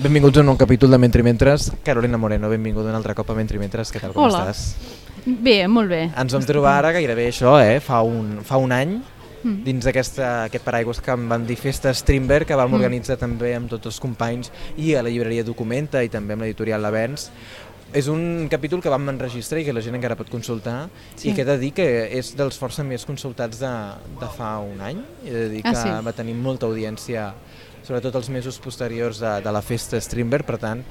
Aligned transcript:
Benvinguts 0.00 0.38
a 0.38 0.40
un 0.40 0.46
nou 0.48 0.56
capítol 0.56 0.90
de 0.90 0.98
Mentri 0.98 1.22
Mentres. 1.22 1.70
Carolina 1.84 2.16
Moreno, 2.16 2.48
benvinguda 2.48 2.88
un 2.88 2.96
altre 2.96 3.14
cop 3.14 3.30
a 3.30 3.34
Mentri 3.36 3.58
Mentres. 3.60 3.90
Què 3.92 4.00
tal, 4.00 4.14
com 4.16 4.24
Hola. 4.24 4.46
estàs? 4.48 4.76
Bé, 5.26 5.66
molt 5.68 5.90
bé. 5.92 6.06
Ens 6.16 6.32
vam 6.32 6.44
trobar 6.48 6.78
ara 6.78 6.92
gairebé 6.96 7.26
això, 7.28 7.58
eh? 7.60 7.80
Fa 7.84 8.00
un, 8.02 8.40
fa 8.44 8.56
un 8.56 8.72
any, 8.72 9.00
Mm. 9.42 9.62
dins 9.64 9.84
d'aquesta- 9.84 10.44
aquest 10.44 10.64
paraigües 10.64 11.00
que 11.00 11.10
em 11.10 11.28
van 11.28 11.46
dir 11.46 11.56
Festa 11.56 11.92
Strindberg, 11.94 12.46
que 12.46 12.54
vam 12.54 12.70
Mm. 12.70 12.74
organitzar 12.74 13.16
també 13.16 13.54
amb 13.54 13.68
tots 13.70 13.86
els 13.86 13.98
companys 14.00 14.50
i 14.76 14.94
a 14.94 15.02
la 15.02 15.08
llibreria 15.08 15.42
Documenta 15.44 16.02
i 16.04 16.08
també 16.10 16.34
amb 16.34 16.42
l'editorial 16.42 16.80
L'Avens. 16.82 17.30
És 17.92 18.06
un 18.06 18.48
capítol 18.50 18.80
que 18.82 18.88
vam 18.88 19.08
enregistrar 19.08 19.58
i 19.60 19.64
que 19.64 19.72
la 19.72 19.80
gent 19.80 19.94
encara 19.96 20.14
pot 20.14 20.28
consultar 20.30 20.88
Sí. 21.16 21.30
i 21.30 21.34
que 21.34 21.40
he 21.42 21.44
de 21.44 21.58
dir 21.58 21.72
que 21.72 22.18
és 22.18 22.36
dels 22.36 22.58
força 22.58 22.84
més 22.84 23.04
consultats 23.04 23.58
de, 23.58 23.66
de 24.20 24.26
fa 24.36 24.58
un 24.60 24.80
any. 24.80 24.98
He 25.26 25.30
de 25.32 25.48
dir 25.48 25.62
Ah, 25.64 25.70
que 25.70 25.76
sí? 25.76 25.88
va 26.06 26.12
tenir 26.12 26.34
molta 26.34 26.66
audiència, 26.66 27.32
sobretot 27.82 28.14
els 28.14 28.28
mesos 28.30 28.58
posteriors 28.58 29.18
de, 29.20 29.40
de 29.42 29.52
la 29.52 29.62
Festa 29.62 30.00
Strindberg, 30.00 30.44
per 30.46 30.58
tant, 30.58 30.82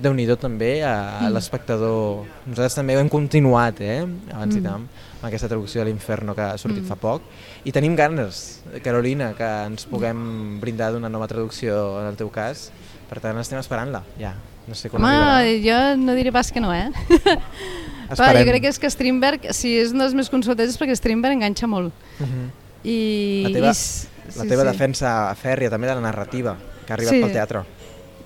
déu 0.00 0.14
nhi 0.14 0.26
també 0.38 0.82
a, 0.84 1.18
a 1.18 1.28
Mm. 1.28 1.32
l'espectador. 1.34 2.24
Nosaltres 2.46 2.74
també 2.74 2.94
hem 2.94 3.08
continuat, 3.08 3.80
eh? 3.80 4.04
abans 4.32 4.54
i 4.56 4.60
Mm. 4.60 4.62
tant, 4.64 4.86
amb 5.20 5.24
aquesta 5.24 5.48
traducció 5.48 5.80
de 5.82 5.90
l'Inferno 5.90 6.34
que 6.34 6.42
ha 6.42 6.56
sortit 6.58 6.82
Mm. 6.84 6.86
fa 6.88 6.96
poc. 6.96 7.22
I 7.64 7.72
tenim 7.72 7.96
ganes, 7.96 8.62
Carolina, 8.82 9.34
que 9.34 9.44
ens 9.66 9.84
puguem 9.86 10.60
brindar 10.60 10.92
d'una 10.92 11.08
nova 11.08 11.26
traducció 11.28 12.00
en 12.00 12.06
el 12.06 12.16
teu 12.16 12.30
cas. 12.30 12.70
Per 13.10 13.18
tant, 13.20 13.36
estem 13.38 13.58
esperant-la, 13.58 14.04
ja. 14.18 14.34
No 14.68 14.74
sé 14.74 14.88
quan 14.88 15.02
Home, 15.02 15.12
arribarà. 15.12 15.62
jo 15.64 15.96
no 15.98 16.14
diré 16.14 16.30
pas 16.30 16.52
que 16.52 16.60
no, 16.60 16.72
eh? 16.72 16.90
Esperem. 18.10 18.44
jo 18.44 18.50
crec 18.50 18.62
que 18.62 18.68
és 18.68 18.78
que 18.78 18.90
Strindberg, 18.90 19.52
si 19.52 19.76
és 19.78 19.92
un 19.92 19.98
dels 20.02 20.14
més 20.14 20.30
consultats 20.30 20.70
és 20.72 20.78
perquè 20.78 20.94
Strindberg 20.98 21.34
enganxa 21.38 21.66
molt. 21.70 21.92
Mhm. 22.18 22.50
I, 22.84 23.42
La 23.44 23.50
teva- 23.50 23.72
i 23.72 24.19
La 24.36 24.44
teva 24.44 24.62
sí. 24.62 24.68
defensa 24.68 25.34
fèrria 25.34 25.70
també 25.70 25.86
de 25.88 25.94
la 25.94 26.00
narrativa, 26.00 26.56
que 26.86 26.92
ha 26.92 26.96
arribat 26.96 27.14
Sí. 27.14 27.20
pel 27.22 27.32
teatre. 27.32 27.62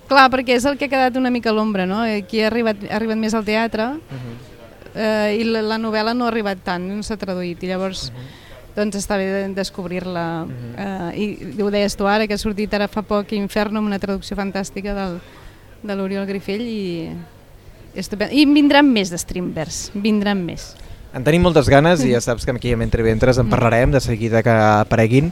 Clar, 0.07 0.29
perquè 0.29 0.55
és 0.55 0.65
el 0.65 0.77
que 0.77 0.85
ha 0.85 0.89
quedat 0.89 1.15
una 1.17 1.31
mica 1.31 1.49
a 1.49 1.53
l'ombra, 1.53 1.85
no? 1.87 2.01
Aquí 2.03 2.41
ha 2.43 2.47
arribat, 2.47 2.77
ha 2.91 2.95
arribat 2.95 3.17
més 3.17 3.33
al 3.33 3.43
teatre 3.45 3.87
Mhm. 3.87 4.35
eh, 4.95 5.37
i 5.39 5.43
la, 5.43 5.61
la 5.61 5.77
novel·la 5.77 6.13
no 6.15 6.25
ha 6.25 6.27
arribat 6.29 6.59
tant, 6.63 6.83
no 6.87 7.01
s'ha 7.03 7.17
traduït, 7.17 7.61
i 7.63 7.67
llavors 7.67 8.11
doncs 8.75 8.95
està 8.97 9.17
bé 9.17 9.25
de 9.31 9.53
descobrir-la. 9.55 10.45
Mhm. 10.45 10.75
eh, 11.15 11.57
I 11.57 11.61
ho 11.61 11.71
deies 11.71 11.95
tu 11.95 12.05
ara, 12.07 12.27
que 12.27 12.33
ha 12.35 12.37
sortit 12.37 12.73
ara 12.73 12.87
fa 12.87 13.01
poc 13.01 13.31
Inferno 13.33 13.79
amb 13.79 13.87
una 13.87 13.99
traducció 13.99 14.35
fantàstica 14.37 14.93
del, 14.93 15.19
de 15.81 15.95
l'Oriol 15.95 16.25
Grifell 16.27 16.61
i 16.61 17.09
estupend. 17.95 18.31
I 18.33 18.45
vindran 18.45 18.87
més 18.91 19.09
de 19.09 19.17
Strindbergs, 19.17 19.91
vindran 19.95 20.43
més. 20.45 20.75
En 21.15 21.23
tenim 21.23 21.41
moltes 21.41 21.69
ganes 21.71 22.03
i 22.03 22.11
ja 22.11 22.19
saps 22.27 22.45
que 22.45 22.51
aquí 22.51 22.73
a 22.73 22.77
Mentre 22.77 23.01
Ventres 23.03 23.37
en 23.37 23.49
parlarem 23.49 23.91
de 23.91 24.01
seguida 24.01 24.43
que 24.43 24.49
apareguin. 24.51 25.31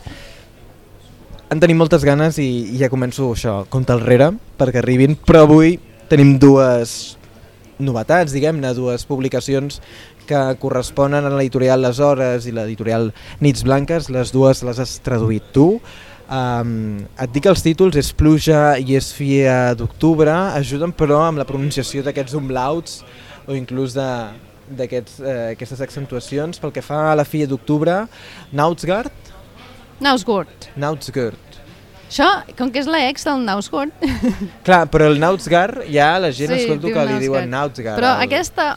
En 1.54 1.60
tenim 1.62 1.78
moltes 1.78 2.02
ganes 2.02 2.40
i, 2.42 2.48
i 2.74 2.80
ja 2.80 2.88
començo 2.90 3.28
això, 3.30 3.52
compte 3.70 3.94
al 3.94 4.00
rere, 4.02 4.32
perquè 4.58 4.80
arribin, 4.80 5.14
però 5.14 5.44
avui 5.46 5.76
tenim 6.10 6.32
dues 6.42 7.14
novetats, 7.78 8.34
diguem-ne, 8.34 8.72
dues 8.74 9.04
publicacions 9.06 9.78
que 10.26 10.40
corresponen 10.58 11.28
a 11.28 11.34
l'editorial 11.36 11.84
Les 11.86 12.00
Hores 12.02 12.48
i 12.50 12.54
l'editorial 12.58 13.12
Nits 13.46 13.62
Blanques, 13.68 14.10
les 14.10 14.34
dues 14.34 14.64
les 14.66 14.82
has 14.82 14.96
traduït 15.06 15.52
tu. 15.54 15.68
Um, 16.26 17.04
et 17.22 17.36
dic 17.36 17.46
els 17.52 17.62
títols 17.62 18.02
és 18.02 18.10
Pluja 18.18 18.64
i 18.82 18.98
és 18.98 19.12
Fia 19.14 19.76
d'Octubre, 19.78 20.34
ajuden 20.58 20.96
però 20.98 21.22
amb 21.28 21.44
la 21.44 21.46
pronunciació 21.46 22.02
d'aquests 22.02 22.34
umlauts 22.40 23.04
o 23.46 23.54
inclús 23.54 23.94
de 24.00 24.10
d'aquestes 24.74 25.22
eh, 25.78 25.86
accentuacions. 25.86 26.58
Pel 26.58 26.74
que 26.74 26.82
fa 26.82 27.12
a 27.12 27.16
la 27.20 27.30
Fia 27.30 27.46
d'Octubre 27.46 28.08
Nautsgard 28.58 29.34
Nausgård. 30.04 30.72
Nautsgard 30.76 31.43
Això, 32.14 32.28
com 32.60 32.70
que 32.70 32.78
és 32.84 32.86
la 32.86 33.00
ex 33.10 33.24
del 33.26 33.40
Nausgård, 33.42 33.90
clar, 34.68 34.84
però 34.94 35.08
el 35.10 35.18
Nautsgard 35.20 35.80
ja 35.90 36.12
la 36.22 36.30
gent 36.30 36.52
Sí, 36.54 36.60
escolto 36.62 36.86
diu 36.86 36.94
que 36.94 37.00
li 37.02 37.16
Nausgard. 37.16 37.24
diuen 37.26 37.50
Nautsgard 37.50 37.98
però 37.98 38.12
el 38.20 38.28
aquesta, 38.28 38.68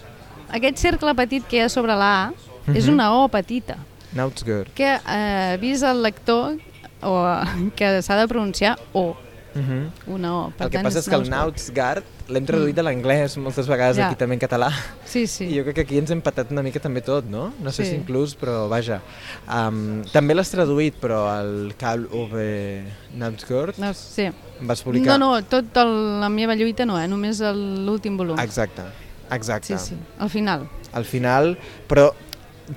aquest 0.56 0.78
cercle 0.80 1.12
petit 1.18 1.44
que 1.50 1.58
hi 1.58 1.64
ha 1.66 1.68
sobre 1.68 1.92
la 2.00 2.08
A 2.24 2.30
és 2.72 2.86
Mhm. 2.86 2.94
una 2.94 3.10
O 3.20 3.28
petita, 3.28 3.76
Nautsgard 4.16 4.72
que 4.74 4.88
eh, 4.88 5.52
avís 5.58 5.82
el 5.82 6.00
lector 6.02 6.56
o, 7.02 7.12
que 7.76 8.00
s'ha 8.02 8.16
de 8.16 8.26
pronunciar 8.26 8.78
O, 8.94 9.14
Mhm. 9.56 10.12
una 10.14 10.34
O. 10.36 10.50
Per 10.50 10.66
el 10.66 10.70
que 10.70 10.76
tant, 10.78 10.84
passa 10.86 10.98
és 11.00 11.08
que 11.08 11.14
el. 11.14 11.28
Nautsgard 11.30 12.04
l'hem 12.28 12.44
traduït 12.46 12.74
de 12.74 12.82
l'anglès 12.82 13.36
moltes 13.38 13.66
vegades 13.66 13.96
Ja. 13.96 14.08
aquí 14.08 14.16
també 14.16 14.34
en 14.34 14.40
català 14.40 14.70
Sí, 15.04 15.26
sí. 15.26 15.44
I 15.46 15.58
jo 15.58 15.62
crec 15.64 15.74
que 15.76 15.80
aquí 15.82 15.98
ens 15.98 16.10
hem 16.10 16.20
patat 16.20 16.50
una 16.50 16.62
mica 16.62 16.80
també 16.80 17.00
tot, 17.00 17.24
no? 17.24 17.52
No 17.62 17.70
sé 17.72 17.84
Sí. 17.84 17.90
si 17.90 17.96
inclús, 17.96 18.36
però 18.36 18.68
vaja. 18.68 19.00
Um, 19.48 20.02
també 20.12 20.34
l'has 20.34 20.50
traduït, 20.50 20.94
però 21.00 21.40
el 21.40 21.74
Karl 21.78 22.06
Ove 22.12 22.84
Nautsgard 23.14 23.78
No, 23.78 23.92
sí. 23.94 24.28
vas 24.60 24.82
publicar... 24.82 25.18
No, 25.18 25.32
no, 25.36 25.44
tot 25.44 25.76
el, 25.76 26.20
la 26.20 26.28
meva 26.28 26.54
lluita 26.54 26.84
no, 26.84 27.00
eh? 27.00 27.06
només 27.08 27.40
el- 27.40 27.84
l'últim 27.86 28.16
volum. 28.16 28.38
Exacte, 28.38 28.82
exacte. 29.30 29.78
Sí, 29.78 29.94
sí, 29.94 29.96
al 30.18 30.28
final. 30.30 30.68
Al 30.92 31.04
final, 31.04 31.56
però 31.88 32.12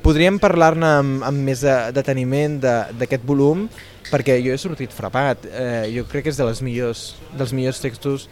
podríem 0.04 0.38
parlar-ne 0.40 0.86
amb, 0.86 1.24
amb 1.26 1.38
més 1.48 1.62
de, 1.66 1.92
deteniment 1.96 2.60
de- 2.62 2.86
d'aquest 3.00 3.24
volum, 3.26 3.68
perquè 4.12 4.40
jo 4.44 4.54
he 4.54 4.58
sortit 4.58 4.92
frapat. 4.96 5.46
Eh, 5.46 5.92
jo 5.96 6.06
crec 6.10 6.24
que 6.26 6.30
és 6.34 6.38
de 6.38 6.46
les 6.48 6.62
millors, 6.66 7.16
dels 7.38 7.54
millors 7.54 7.80
textos 7.82 8.30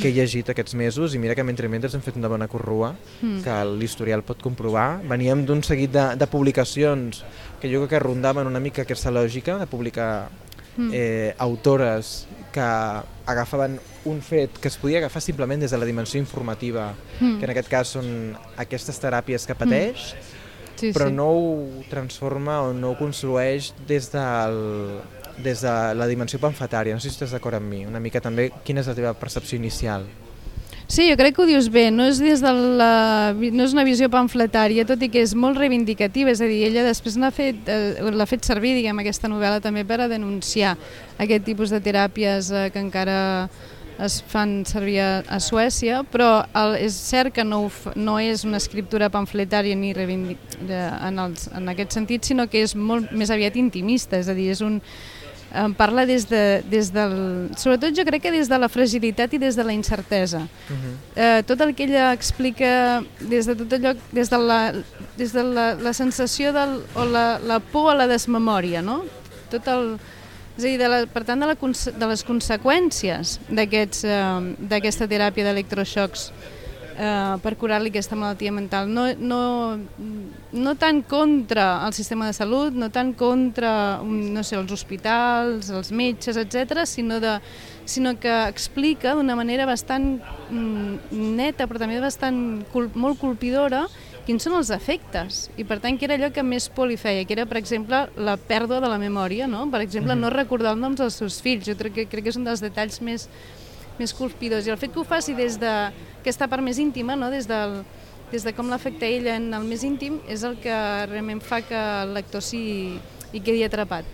que 0.00 0.08
he 0.08 0.12
llegit 0.16 0.48
aquests 0.48 0.72
mesos 0.74 1.12
i 1.14 1.18
mira 1.20 1.34
que 1.36 1.44
mentre 1.44 1.68
mentre 1.68 1.90
hem 1.92 2.00
fet 2.00 2.16
una 2.16 2.28
bona 2.28 2.48
corrua 2.48 2.94
Mm. 3.20 3.42
que 3.44 3.64
l'historial 3.76 4.22
pot 4.24 4.40
comprovar. 4.40 5.02
Veníem 5.04 5.44
d'un 5.44 5.62
seguit 5.62 5.92
de, 5.92 6.16
de 6.16 6.26
publicacions 6.26 7.24
que 7.60 7.68
jo 7.70 7.80
crec 7.84 7.90
que 7.90 7.98
rondaven 8.00 8.46
una 8.46 8.58
mica 8.60 8.82
aquesta 8.82 9.10
lògica 9.10 9.58
de 9.58 9.66
publicar 9.66 10.28
Mm. 10.76 10.90
eh, 10.94 11.34
autores 11.38 12.26
que 12.50 12.60
agafaven 13.26 13.78
un 14.06 14.22
fet 14.22 14.56
que 14.58 14.68
es 14.68 14.76
podia 14.78 14.98
agafar 14.98 15.20
simplement 15.20 15.60
des 15.60 15.70
de 15.70 15.76
la 15.78 15.84
dimensió 15.84 16.18
informativa, 16.18 16.94
Mm. 17.20 17.38
que 17.38 17.44
en 17.44 17.50
aquest 17.50 17.68
cas 17.68 17.88
són 17.88 18.34
aquestes 18.56 18.98
teràpies 19.00 19.44
que 19.46 19.54
pateix, 19.54 20.14
sí, 20.82 20.92
però 20.92 21.08
sí. 21.08 21.16
no 21.16 21.28
ho 21.30 21.84
transforma 21.90 22.60
o 22.66 22.72
no 22.76 22.92
ho 22.92 22.98
construeix 22.98 23.72
des, 23.88 24.10
del, 24.12 24.58
des 25.42 25.62
de 25.62 25.76
la 25.98 26.08
dimensió 26.10 26.40
pamfletària. 26.42 26.96
No 26.96 27.02
sé 27.02 27.10
si 27.10 27.16
estàs 27.16 27.34
d'acord 27.36 27.60
amb 27.60 27.70
mi. 27.70 27.84
Una 27.88 28.02
mica 28.02 28.20
també, 28.24 28.50
quina 28.66 28.82
és 28.82 28.90
la 28.90 28.98
teva 28.98 29.14
percepció 29.18 29.60
inicial? 29.60 30.08
Sí, 30.92 31.06
jo 31.08 31.16
crec 31.16 31.32
que 31.36 31.40
ho 31.40 31.46
dius 31.48 31.70
bé, 31.72 31.86
no 31.88 32.04
és, 32.10 32.18
des 32.20 32.42
de 32.44 32.50
la, 32.52 33.32
no 33.32 33.64
és 33.64 33.72
una 33.72 33.84
visió 33.86 34.10
pamfletària, 34.12 34.84
tot 34.84 35.00
i 35.00 35.08
que 35.08 35.22
és 35.24 35.32
molt 35.32 35.56
reivindicativa, 35.56 36.34
és 36.34 36.42
a 36.44 36.48
dir, 36.50 36.58
ella 36.66 36.82
després 36.84 37.16
l'ha 37.16 37.30
fet, 37.32 37.62
eh, 37.64 38.26
fet 38.28 38.44
servir, 38.44 38.74
diguem, 38.76 39.00
aquesta 39.00 39.30
novel·la 39.32 39.62
també 39.64 39.86
per 39.88 40.02
a 40.02 40.08
denunciar 40.10 40.74
aquest 41.16 41.46
tipus 41.48 41.72
de 41.72 41.80
teràpies 41.80 42.50
eh, 42.52 42.66
que 42.74 42.82
encara 42.82 43.48
es 43.98 44.22
fan 44.26 44.64
servir 44.66 45.00
a, 45.00 45.10
a 45.28 45.38
Suècia, 45.40 46.02
però 46.08 46.44
el, 46.58 46.76
és 46.82 46.96
cert 46.96 47.34
que 47.34 47.44
no, 47.44 47.64
no 47.96 48.18
és 48.22 48.44
una 48.48 48.60
escriptura 48.62 49.10
pamfletària 49.12 49.76
ni 49.76 49.92
en, 49.92 51.18
els, 51.18 51.48
en 51.52 51.68
aquest 51.68 51.92
sentit, 51.92 52.24
sinó 52.24 52.48
que 52.48 52.62
és 52.62 52.74
molt 52.76 53.12
més 53.12 53.30
aviat 53.30 53.56
intimista, 53.56 54.18
és 54.18 54.28
a 54.28 54.34
dir, 54.34 54.50
és 54.54 54.62
un, 54.64 54.80
em 55.54 55.74
parla 55.76 56.06
des, 56.08 56.24
de, 56.28 56.62
des 56.70 56.88
del... 56.92 57.14
Sobretot 57.60 57.94
jo 57.96 58.04
crec 58.08 58.24
que 58.24 58.32
des 58.32 58.48
de 58.48 58.58
la 58.58 58.70
fragilitat 58.72 59.34
i 59.36 59.40
des 59.42 59.56
de 59.58 59.64
la 59.64 59.74
incertesa. 59.76 60.46
Uh 60.46 60.72
-huh. 60.72 60.94
Eh, 61.16 61.42
tot 61.46 61.60
el 61.60 61.74
que 61.74 61.84
ella 61.84 62.12
explica 62.12 63.02
des 63.20 63.46
de 63.46 63.54
tot 63.54 63.72
allò, 63.72 63.94
des 64.12 64.30
de 64.30 64.38
la, 64.38 64.72
des 65.16 65.32
de 65.32 65.42
la, 65.42 65.74
la 65.74 65.92
sensació 65.92 66.52
del, 66.52 66.82
o 66.94 67.04
la, 67.04 67.38
la 67.38 67.60
por 67.60 67.92
a 67.92 67.94
la 67.94 68.06
desmemòria, 68.06 68.82
no? 68.82 69.04
Tot 69.50 69.66
el, 69.68 69.98
és 70.56 70.64
a 70.64 70.66
dir, 70.66 70.78
de 70.80 70.88
la, 70.88 71.02
per 71.08 71.24
tant, 71.24 71.40
de, 71.40 71.48
la, 71.48 71.56
de 71.56 72.08
les 72.10 72.24
conseqüències 72.28 73.38
eh, 73.48 74.40
d'aquesta 74.68 75.08
teràpia 75.08 75.46
d'electroxocs 75.48 76.26
eh, 76.96 77.36
per 77.42 77.54
curar-li 77.56 77.92
aquesta 77.92 78.16
malaltia 78.18 78.52
mental. 78.52 78.90
No, 78.92 79.06
no, 79.16 79.40
no 80.52 80.74
tant 80.80 81.02
contra 81.08 81.86
el 81.86 81.96
sistema 81.96 82.28
de 82.28 82.36
salut, 82.36 82.76
no 82.76 82.90
tant 82.92 83.14
contra 83.18 84.02
mm, 84.02 84.32
no 84.36 84.44
sé, 84.44 84.58
els 84.60 84.72
hospitals, 84.76 85.72
els 85.72 85.92
metges, 85.92 86.36
etc, 86.36 86.84
sinó, 86.88 87.20
de, 87.22 87.38
sinó 87.88 88.14
que 88.20 88.32
explica 88.48 89.16
d'una 89.16 89.36
manera 89.38 89.66
bastant 89.68 90.18
mm, 90.50 91.32
neta, 91.38 91.68
però 91.70 91.82
també 91.82 92.00
bastant 92.02 92.62
molt 92.94 93.20
colpidora, 93.22 93.86
quins 94.26 94.44
són 94.46 94.54
els 94.58 94.70
efectes? 94.74 95.48
I 95.58 95.64
per 95.68 95.78
tant 95.82 95.98
que 95.98 96.06
era 96.06 96.18
allò 96.18 96.30
que 96.34 96.44
més 96.46 96.68
por 96.72 96.88
li 96.90 96.98
feia? 97.00 97.24
Que 97.26 97.34
era 97.36 97.46
per 97.48 97.58
exemple 97.60 98.04
la 98.16 98.36
pèrdua 98.36 98.80
de 98.82 98.90
la 98.90 99.00
memòria 99.00 99.48
no? 99.50 99.64
per 99.70 99.82
exemple 99.84 100.16
no 100.18 100.30
recordar 100.30 100.76
els 100.76 100.82
noms 100.82 101.00
dels 101.00 101.18
seus 101.22 101.40
fills. 101.42 101.66
Jo 101.66 101.76
crec 101.78 101.96
que, 101.96 102.06
crec 102.10 102.26
que 102.26 102.34
és 102.34 102.38
un 102.40 102.46
dels 102.46 102.62
detalls 102.62 103.00
més, 103.02 103.28
més 103.98 104.14
colpidors. 104.14 104.66
I 104.66 104.74
el 104.74 104.80
fet 104.80 104.94
que 104.94 105.02
ho 105.02 105.06
faci 105.08 105.34
des 105.38 105.58
d'aquesta 105.60 106.48
part 106.48 106.62
més 106.62 106.78
íntima 106.82 107.18
no? 107.18 107.30
des, 107.32 107.48
del, 107.50 107.82
des 108.32 108.46
de 108.46 108.54
com 108.56 108.70
l'afecta 108.70 109.08
ella 109.08 109.36
en 109.40 109.50
el 109.54 109.66
més 109.68 109.84
íntim 109.84 110.20
és 110.30 110.46
el 110.46 110.56
que 110.62 110.78
realment 111.10 111.42
fa 111.42 111.62
que 111.66 111.82
el 112.06 112.14
lector 112.16 112.44
s'hi 112.44 112.64
hi 113.32 113.40
quedi 113.40 113.64
atrapat 113.64 114.04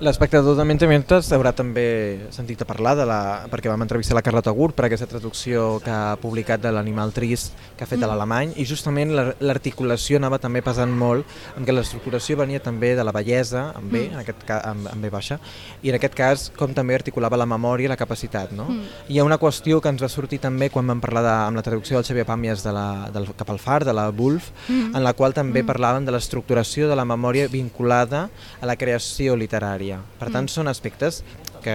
L'espectador 0.00 0.54
de 0.56 0.62
Mente 0.64 0.86
Mentes 0.86 1.26
haurà 1.34 1.50
també 1.58 2.28
sentit 2.30 2.60
a 2.62 2.66
parlar 2.68 2.92
de 2.94 3.04
la, 3.08 3.16
perquè 3.50 3.66
vam 3.66 3.82
entrevistar 3.82 4.14
la 4.14 4.22
Carlota 4.22 4.52
Gurt 4.54 4.76
per 4.78 4.84
aquesta 4.86 5.08
traducció 5.10 5.80
que 5.82 5.90
ha 5.90 6.14
publicat 6.22 6.62
de 6.62 6.70
l'Animal 6.70 7.10
Trist 7.16 7.56
que 7.76 7.82
ha 7.82 7.86
fet 7.90 7.98
a 8.02 8.06
Mm. 8.06 8.10
l'alemany 8.12 8.52
i 8.56 8.64
justament 8.64 9.10
la- 9.10 9.34
l'articulació 9.40 10.18
anava 10.18 10.38
també 10.38 10.62
pesant 10.62 10.92
molt 10.92 11.26
en 11.56 11.66
què 11.66 11.72
l'estructuració 11.74 12.36
venia 12.36 12.60
també 12.62 12.94
de 12.94 13.02
la 13.02 13.10
bellesa 13.10 13.72
amb 13.74 13.90
B, 13.90 14.08
Mm. 14.08 14.12
en 14.12 14.18
aquest 14.20 14.44
ca, 14.46 14.60
amb, 14.70 14.86
amb 14.86 15.02
B 15.02 15.10
baixa 15.10 15.40
i 15.82 15.88
en 15.90 15.96
aquest 15.96 16.14
cas 16.14 16.52
com 16.56 16.72
també 16.74 16.94
articulava 16.94 17.36
la 17.36 17.46
memòria 17.46 17.86
i 17.86 17.88
la 17.88 17.96
capacitat 17.96 18.52
no? 18.52 18.64
Mm. 18.68 18.82
hi 19.08 19.18
ha 19.18 19.24
una 19.24 19.38
qüestió 19.38 19.80
que 19.80 19.88
ens 19.88 20.00
va 20.02 20.08
sortir 20.08 20.38
també 20.38 20.70
quan 20.70 20.86
vam 20.86 21.00
parlar 21.00 21.22
de, 21.22 21.28
amb 21.48 21.56
la 21.56 21.62
traducció 21.62 21.96
del 21.96 22.04
Xavier 22.04 22.24
Pàmies 22.26 22.62
de 22.62 22.72
la, 22.72 23.10
del 23.12 23.26
Cap 23.34 23.50
al 23.50 23.58
Far, 23.58 23.84
de 23.84 23.92
la 23.92 24.10
Wolf 24.10 24.50
Mm. 24.68 24.94
en 24.94 25.02
la 25.02 25.12
qual 25.14 25.34
també 25.34 25.62
Mm. 25.64 25.66
parlàvem 25.66 26.04
de 26.04 26.12
l'estructuració 26.12 26.88
de 26.88 26.94
la 26.94 27.04
memòria 27.04 27.48
vinculada 27.48 28.30
a 28.60 28.66
la 28.66 28.76
creació 28.76 29.34
literària. 29.36 29.87
Per 29.96 30.28
tant, 30.30 30.44
Mm. 30.44 30.48
són 30.48 30.68
aspectes 30.68 31.22
que 31.62 31.74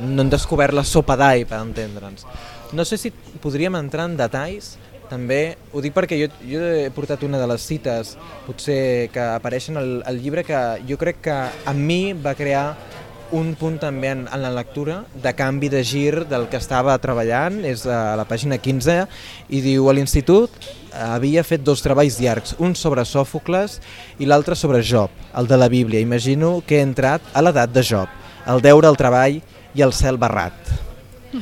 no 0.00 0.22
han 0.22 0.30
descobert 0.30 0.72
la 0.72 0.84
sopa 0.84 1.16
d'all, 1.16 1.44
per 1.46 1.58
entendre'ns. 1.60 2.24
No 2.72 2.84
sé 2.84 2.96
si 2.96 3.10
podríem 3.42 3.74
entrar 3.76 4.06
en 4.08 4.16
detalls, 4.16 4.78
també, 5.10 5.58
ho 5.72 5.80
dic 5.84 5.92
perquè 5.92 6.16
jo, 6.16 6.28
jo 6.48 6.60
he 6.62 6.90
portat 6.90 7.22
una 7.22 7.38
de 7.38 7.46
les 7.46 7.60
cites, 7.60 8.16
potser 8.46 9.10
que 9.12 9.20
apareixen 9.20 9.76
al, 9.76 10.02
al 10.06 10.20
llibre, 10.22 10.44
que 10.44 10.56
jo 10.88 10.96
crec 10.96 11.20
que 11.20 11.34
a 11.66 11.72
mi 11.74 12.14
va 12.14 12.32
crear 12.34 12.76
un 13.32 13.54
punt 13.58 13.78
també 13.80 14.10
en, 14.12 14.26
en 14.28 14.42
la 14.44 14.50
lectura 14.52 15.02
de 15.24 15.32
canvi 15.36 15.70
de 15.72 15.82
gir 15.84 16.24
del 16.28 16.46
que 16.52 16.60
estava 16.60 16.94
treballant, 17.02 17.62
és 17.64 17.86
a 17.88 18.14
la 18.18 18.26
pàgina 18.28 18.58
15, 18.60 18.98
i 19.48 19.62
diu 19.64 19.88
a 19.88 19.94
l'institut 19.96 20.52
havia 20.92 21.44
fet 21.44 21.64
dos 21.64 21.82
treballs 21.84 22.20
llargs, 22.20 22.54
un 22.60 22.76
sobre 22.76 23.04
Sòfocles 23.08 23.78
i 24.20 24.28
l'altre 24.28 24.56
sobre 24.58 24.82
Job, 24.84 25.10
el 25.34 25.48
de 25.48 25.58
la 25.58 25.70
Bíblia. 25.72 26.04
Imagino 26.04 26.60
que 26.66 26.78
he 26.78 26.86
entrat 26.86 27.24
a 27.32 27.42
l'edat 27.42 27.72
de 27.72 27.84
Job, 27.88 28.12
el 28.46 28.60
deure, 28.64 28.88
el 28.88 29.00
treball 29.00 29.40
i 29.74 29.84
el 29.84 29.96
cel 29.96 30.20
barrat. 30.20 30.72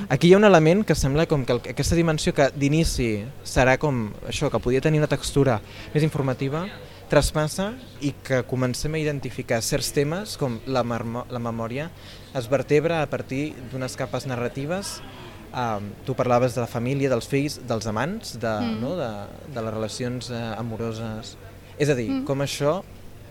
Aquí 0.08 0.28
hi 0.28 0.34
ha 0.36 0.38
un 0.38 0.46
element 0.46 0.84
que 0.86 0.94
sembla 0.94 1.26
com 1.26 1.42
que 1.42 1.56
aquesta 1.72 1.98
dimensió 1.98 2.30
que 2.34 2.46
d'inici 2.54 3.24
serà 3.42 3.74
com 3.82 4.12
això, 4.30 4.46
que 4.46 4.62
podia 4.62 4.82
tenir 4.84 5.02
una 5.02 5.10
textura 5.10 5.58
més 5.94 6.06
informativa, 6.06 6.68
traspassa 7.10 7.72
i 8.00 8.12
que 8.24 8.42
comencem 8.48 8.94
a 8.94 9.00
identificar 9.02 9.60
certs 9.66 9.90
temes 9.92 10.36
com 10.40 10.60
la, 10.70 10.84
la 11.28 11.42
memòria 11.42 11.90
es 12.38 12.46
vertebra 12.48 13.02
a 13.02 13.08
partir 13.10 13.50
d'unes 13.72 13.96
capes 13.98 14.26
narratives 14.30 15.00
Um, 15.50 15.88
tu 16.06 16.14
parlaves 16.14 16.54
de 16.54 16.60
la 16.62 16.68
família, 16.70 17.08
dels 17.10 17.26
fills, 17.26 17.56
dels 17.66 17.86
amants, 17.90 18.36
de, 18.38 18.46
Mm. 18.62 18.76
no? 18.80 18.92
de, 18.94 19.08
de 19.52 19.62
les 19.66 19.74
relacions 19.74 20.28
eh, 20.30 20.54
amoroses. 20.56 21.32
És 21.76 21.88
a 21.90 21.96
dir, 21.96 22.08
Mm. 22.08 22.24
com 22.24 22.38
això 22.38 22.84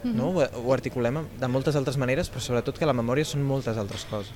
no? 0.03 0.33
Mhm. 0.33 0.35
ho, 0.35 0.65
ho 0.67 0.73
articulem 0.73 1.21
de 1.39 1.47
moltes 1.47 1.77
altres 1.77 1.95
maneres, 1.95 2.29
però 2.29 2.41
sobretot 2.41 2.77
que 2.77 2.85
la 2.85 2.91
memòria 2.91 3.23
són 3.23 3.41
moltes 3.41 3.77
altres 3.77 4.03
coses. 4.11 4.33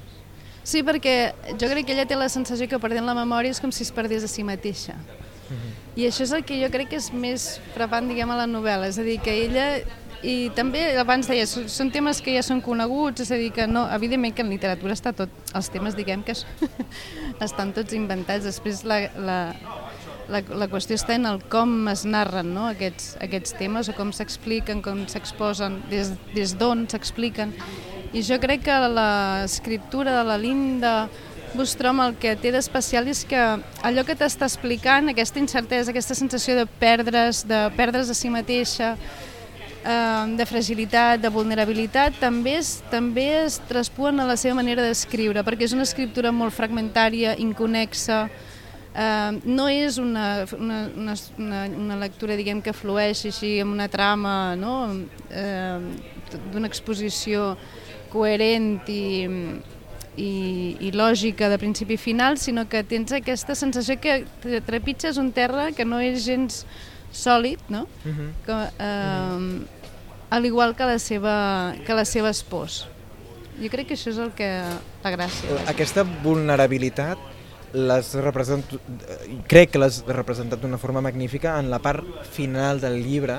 Sí, 0.63 0.81
perquè 0.81 1.33
jo 1.59 1.67
crec 1.67 1.85
que 1.85 1.91
ella 1.91 2.05
té 2.07 2.15
la 2.15 2.29
sensació 2.29 2.69
que 2.69 2.79
perdent 2.79 3.05
la 3.05 3.13
memòria 3.13 3.51
és 3.51 3.59
com 3.59 3.69
si 3.69 3.83
es 3.83 3.91
perdés 3.91 4.23
a 4.23 4.29
si 4.29 4.45
mateixa. 4.45 4.95
I 5.95 6.07
això 6.07 6.23
és 6.25 6.31
el 6.33 6.45
que 6.47 6.57
jo 6.61 6.69
crec 6.73 6.89
que 6.93 6.97
és 7.01 7.11
més 7.13 7.57
frapant, 7.75 8.07
diguem, 8.09 8.31
a 8.33 8.39
la 8.39 8.47
novel·la. 8.49 8.89
És 8.89 8.97
a 8.99 9.05
dir, 9.05 9.19
que 9.23 9.35
ella... 9.45 9.67
I 10.23 10.53
també, 10.55 10.79
abans 10.95 11.27
deia, 11.27 11.43
són, 11.43 11.89
temes 11.91 12.21
que 12.23 12.31
ja 12.31 12.39
són 12.47 12.61
coneguts, 12.63 13.25
és 13.25 13.31
a 13.35 13.39
dir, 13.41 13.49
que 13.51 13.65
no, 13.67 13.81
evidentment 13.91 14.31
que 14.31 14.45
en 14.45 14.53
literatura 14.53 14.95
està 14.95 15.11
tot, 15.11 15.33
els 15.51 15.67
temes, 15.67 15.97
diguem, 15.99 16.23
que 16.23 16.31
es, 16.31 16.45
estan 17.47 17.73
tots 17.75 17.91
inventats. 17.97 18.47
Després 18.47 18.85
la, 18.87 19.01
la, 19.19 19.39
la, 20.31 20.39
la 20.63 20.69
qüestió 20.71 20.95
està 20.95 21.17
en 21.17 21.27
el 21.27 21.41
com 21.51 21.89
es 21.91 22.05
narren 22.07 22.53
no? 22.55 22.69
aquests, 22.71 23.17
aquests 23.23 23.57
temes 23.59 23.91
o 23.91 23.97
com 23.97 24.13
s'expliquen, 24.15 24.79
com 24.85 25.03
s'exposen, 25.11 25.81
des, 25.91 26.13
des 26.31 26.55
d'on 26.59 26.87
s'expliquen. 26.87 27.51
I 28.13 28.23
jo 28.23 28.37
crec 28.39 28.63
que 28.67 28.79
l'escriptura 28.93 30.13
de 30.19 30.25
la 30.27 30.37
Linda 30.37 30.93
Bostrom 31.53 31.99
el 32.01 32.15
que 32.17 32.33
té 32.39 32.49
d'especial 32.53 33.07
és 33.11 33.21
que 33.29 33.39
allò 33.85 34.03
que 34.07 34.15
t'està 34.17 34.47
explicant, 34.49 35.11
aquesta 35.11 35.37
incertesa, 35.41 35.91
aquesta 35.93 36.15
sensació 36.17 36.55
de 36.57 36.65
perdre's, 36.81 37.43
de 37.45 37.59
perdre's 37.77 38.09
a 38.09 38.15
si 38.17 38.31
mateixa, 38.33 38.95
eh, 39.85 40.23
de 40.37 40.47
fragilitat, 40.49 41.21
de 41.21 41.29
vulnerabilitat, 41.29 42.17
també 42.21 42.57
es, 42.57 42.79
també 42.89 43.27
es 43.43 43.59
traspuen 43.69 44.19
a 44.19 44.25
la 44.25 44.37
seva 44.39 44.57
manera 44.57 44.85
d'escriure, 44.85 45.45
perquè 45.45 45.67
és 45.67 45.77
una 45.77 45.85
escriptura 45.85 46.33
molt 46.33 46.55
fragmentària, 46.57 47.35
inconexa, 47.37 48.23
eh, 48.95 49.31
no 49.45 49.67
és 49.69 49.99
una, 50.01 50.47
una, 50.57 50.79
una, 51.37 51.61
una, 51.67 51.99
lectura 52.01 52.37
diguem 52.39 52.61
que 52.65 52.73
flueix 52.73 53.25
així 53.29 53.59
amb 53.61 53.77
una 53.77 53.89
trama 53.93 54.55
no? 54.57 54.75
eh, 55.29 55.77
d'una 56.53 56.69
exposició 56.69 57.53
coherent 58.13 58.75
i, 58.89 59.03
i, 60.17 60.77
i 60.79 60.91
lògica 60.91 61.49
de 61.49 61.57
principi 61.57 61.97
final, 61.97 62.37
sinó 62.37 62.67
que 62.69 62.83
tens 62.83 63.11
aquesta 63.11 63.55
sensació 63.55 63.99
que 63.99 64.25
tre- 64.43 64.61
trepitges 64.61 65.17
un 65.17 65.31
terra 65.31 65.71
que 65.71 65.85
no 65.85 65.99
és 65.99 66.23
gens 66.25 66.65
sòlid, 67.11 67.59
no? 67.69 67.87
Uh 68.05 68.11
-huh. 68.11 68.29
que, 68.45 68.57
eh, 68.79 69.65
al 70.29 70.45
igual 70.45 70.75
que 70.75 70.85
la 70.85 70.99
seva, 70.99 71.75
que 71.85 71.93
la 71.93 72.05
seva 72.05 72.29
espòs. 72.29 72.87
Jo 73.61 73.69
crec 73.69 73.87
que 73.87 73.93
això 73.93 74.09
és 74.09 74.17
el 74.17 74.31
que 74.33 74.63
la 75.03 75.11
gràcia. 75.11 75.49
Aquesta 75.67 76.03
vulnerabilitat 76.03 77.17
les 77.73 78.13
represent... 78.15 78.63
crec 79.47 79.71
que 79.71 79.79
l'has 79.79 80.03
representat 80.07 80.59
d'una 80.61 80.77
forma 80.77 81.01
magnífica 81.01 81.59
en 81.59 81.69
la 81.69 81.79
part 81.79 82.03
final 82.31 82.79
del 82.81 83.03
llibre, 83.03 83.37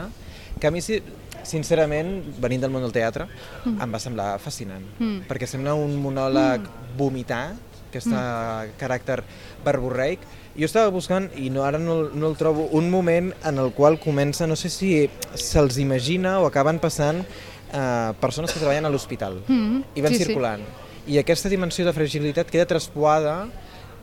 que 0.60 0.66
a 0.66 0.70
mi, 0.70 0.80
si- 0.80 1.02
sincerament, 1.44 2.22
venint 2.40 2.60
del 2.62 2.70
món 2.70 2.82
del 2.82 2.92
teatre, 2.92 3.26
Mm. 3.64 3.80
em 3.82 3.92
va 3.94 3.98
semblar 3.98 4.38
fascinant, 4.38 4.84
Mm. 4.98 5.22
perquè 5.28 5.46
sembla 5.46 5.74
un 5.74 5.96
monòleg 6.02 6.60
vomitat, 6.96 7.54
que 7.92 7.98
està 8.00 8.64
Mm. 8.66 8.70
caràcter 8.78 9.22
verborreic. 9.64 10.18
Jo 10.58 10.64
estava 10.66 10.88
buscant, 10.90 11.30
i 11.36 11.48
no, 11.50 11.62
ara 11.64 11.78
no, 11.78 12.08
no 12.10 12.28
el 12.28 12.36
trobo, 12.36 12.68
un 12.72 12.90
moment 12.90 13.32
en 13.44 13.58
el 13.58 13.72
qual 13.72 13.98
comença, 14.00 14.46
no 14.46 14.56
sé 14.56 14.68
si 14.68 15.08
se'ls 15.34 15.78
imagina 15.78 16.40
o 16.40 16.46
acaben 16.46 16.78
passant 16.80 17.24
eh, 17.72 18.12
persones 18.20 18.52
que 18.52 18.60
treballen 18.60 18.84
a 18.86 18.88
l'hospital 18.90 19.42
Mm, 19.48 19.82
i 19.96 20.00
van 20.00 20.12
sí, 20.12 20.18
sí. 20.18 20.24
circulant. 20.24 20.60
I 21.06 21.18
aquesta 21.18 21.48
dimensió 21.48 21.84
de 21.84 21.92
fragilitat 21.92 22.48
queda 22.50 22.66
traspoada 22.66 23.48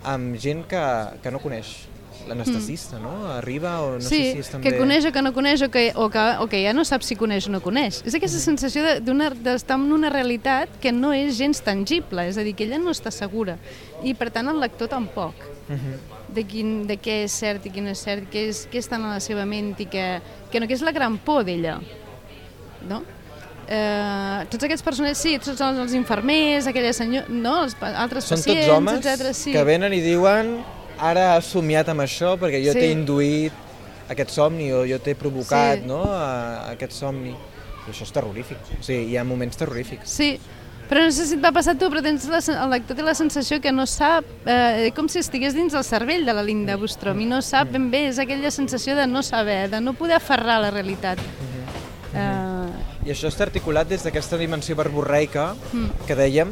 amb 0.04 0.36
gent 0.38 0.66
que, 0.68 0.82
que 1.24 1.32
no 1.32 1.40
coneix 1.40 1.88
l'anestesista, 2.28 3.00
no? 3.00 3.26
Arriba 3.32 3.82
o 3.82 3.94
no 3.96 4.02
sí, 4.02 4.10
sé 4.10 4.32
si 4.34 4.40
és 4.44 4.50
també... 4.52 4.70
que 4.70 4.78
coneix 4.80 5.06
o 5.06 5.12
que 5.12 5.22
no 5.22 5.34
coneix 5.34 5.62
o 5.66 5.70
que, 5.72 5.92
o, 5.96 6.10
que, 6.10 6.26
o 6.40 6.48
que 6.48 6.62
ja 6.64 6.74
no 6.74 6.84
sap 6.86 7.02
si 7.04 7.16
coneix 7.16 7.48
o 7.48 7.52
no 7.52 7.62
coneix. 7.62 8.02
És 8.06 8.16
aquesta 8.16 8.40
sensació 8.40 8.84
de- 8.84 9.00
d'una- 9.02 9.32
d'estar 9.34 9.78
en 9.80 9.92
una 9.92 10.10
realitat 10.10 10.70
que 10.82 10.92
no 10.92 11.14
és 11.14 11.38
gens 11.38 11.62
tangible, 11.62 12.28
és 12.30 12.38
a 12.38 12.44
dir, 12.44 12.54
que 12.56 12.66
ella 12.70 12.80
no 12.80 12.92
està 12.92 13.12
segura 13.12 13.58
i 14.04 14.14
per 14.18 14.30
tant 14.32 14.48
el 14.50 14.60
lector 14.60 14.88
tampoc 14.90 15.34
Mhm. 15.72 15.96
de, 16.36 16.44
quin, 16.44 16.70
de 16.88 16.98
què 17.00 17.24
és 17.26 17.32
cert 17.32 17.66
i 17.66 17.72
què 17.72 17.82
no 17.84 17.90
és 17.92 18.00
cert, 18.00 18.26
què, 18.32 18.48
és, 18.50 18.68
què 18.72 18.80
està 18.80 18.96
en 18.98 19.04
la 19.10 19.20
seva 19.20 19.46
ment 19.46 19.74
i 19.80 19.86
que, 19.86 20.20
que 20.52 20.60
no 20.60 20.68
que 20.68 20.74
és 20.74 20.82
la 20.82 20.92
gran 20.92 21.18
por 21.18 21.44
d'ella. 21.46 21.80
No? 22.88 23.04
Eh, 23.72 24.46
tots 24.52 24.66
aquests 24.66 24.84
personatges, 24.84 25.18
sí, 25.22 25.38
tots 25.40 25.58
són 25.62 25.78
els 25.80 25.94
infermers, 25.96 26.66
aquella 26.68 26.92
senyor, 26.92 27.30
no, 27.30 27.62
els 27.64 27.76
altres 27.80 28.26
Són 28.28 28.38
pacients, 28.42 28.66
tots 28.66 28.76
homes 28.78 28.98
etcètera, 29.00 29.34
sí. 29.38 29.54
que 29.54 29.64
venen 29.64 29.94
i 29.96 30.02
diuen 30.04 30.58
ara 31.02 31.36
has 31.36 31.46
somiat 31.52 31.90
amb 31.90 32.02
això 32.06 32.36
perquè 32.40 32.62
jo 32.64 32.72
Sí. 32.74 32.80
t'he 32.80 32.92
induït 32.94 33.54
aquest 34.10 34.30
somni 34.30 34.72
o 34.72 34.84
jo 34.86 35.00
t'he 35.00 35.16
provocat 35.16 35.80
Sí. 35.82 35.88
no, 35.88 36.04
a, 36.04 36.68
a 36.68 36.72
aquest 36.76 36.94
somni. 36.94 37.32
I 37.32 37.90
això 37.90 38.04
és 38.06 38.12
terrorífic. 38.14 38.58
O 38.80 38.84
sigui, 38.84 39.08
hi 39.12 39.18
ha 39.18 39.24
moments 39.26 39.58
terrorífics. 39.58 40.10
Sí, 40.10 40.40
però 40.90 41.02
no 41.06 41.12
sé 41.12 41.26
si 41.26 41.34
et 41.34 41.42
va 41.44 41.52
passar 41.52 41.74
tu, 41.80 41.88
però 41.90 42.02
tens 42.04 42.28
la, 42.30 42.38
el 42.64 42.70
lector 42.70 42.96
té 42.98 43.02
la 43.02 43.16
sensació 43.16 43.60
que 43.64 43.72
no 43.72 43.88
sap, 43.88 44.26
eh, 44.46 44.92
com 44.94 45.08
si 45.10 45.18
estigués 45.20 45.56
dins 45.56 45.74
el 45.74 45.84
cervell 45.88 46.26
de 46.28 46.34
la 46.34 46.44
Linda 46.44 46.76
Bostrom 46.78 47.20
i 47.22 47.26
no 47.26 47.42
sap 47.42 47.72
ben 47.72 47.90
bé, 47.90 48.08
és 48.12 48.20
aquella 48.20 48.52
sensació 48.52 48.96
de 48.96 49.08
no 49.08 49.24
saber, 49.24 49.70
de 49.72 49.80
no 49.82 49.94
poder 49.94 50.16
aferrar 50.20 50.60
la 50.62 50.70
realitat. 50.70 51.18
Eh, 52.14 53.08
I 53.08 53.10
això 53.16 53.30
està 53.32 53.48
articulat 53.48 53.88
des 53.90 54.04
d'aquesta 54.04 54.38
dimensió 54.38 54.76
verborreica 54.76 55.56
Mm. 55.74 56.06
que 56.06 56.16
dèiem 56.16 56.52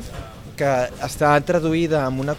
que 0.58 0.66
està 1.06 1.36
traduïda 1.46 2.06
amb 2.06 2.20
una 2.22 2.34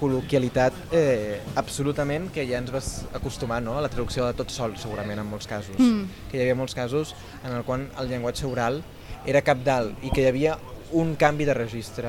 col·loquialitat 0.00 0.72
eh, 0.92 1.40
absolutament 1.56 2.30
que 2.32 2.46
ja 2.48 2.58
ens 2.58 2.70
vas 2.72 3.04
acostumar 3.14 3.60
no? 3.62 3.76
a 3.78 3.82
la 3.84 3.88
traducció 3.92 4.26
de 4.26 4.34
tot 4.38 4.50
sol 4.50 4.76
segurament 4.78 5.18
en 5.20 5.26
molts 5.26 5.46
casos 5.46 5.76
Mm. 5.78 6.06
que 6.30 6.38
hi 6.38 6.40
havia 6.42 6.54
molts 6.54 6.74
casos 6.74 7.14
en 7.44 7.52
el 7.52 7.62
qual 7.64 7.88
el 7.98 8.08
llenguatge 8.08 8.46
oral 8.46 8.82
era 9.26 9.42
cap 9.42 9.58
dalt 9.64 9.98
i 10.04 10.10
que 10.10 10.22
hi 10.22 10.26
havia 10.30 10.58
un 10.92 11.14
canvi 11.16 11.44
de 11.44 11.54
registre 11.54 12.08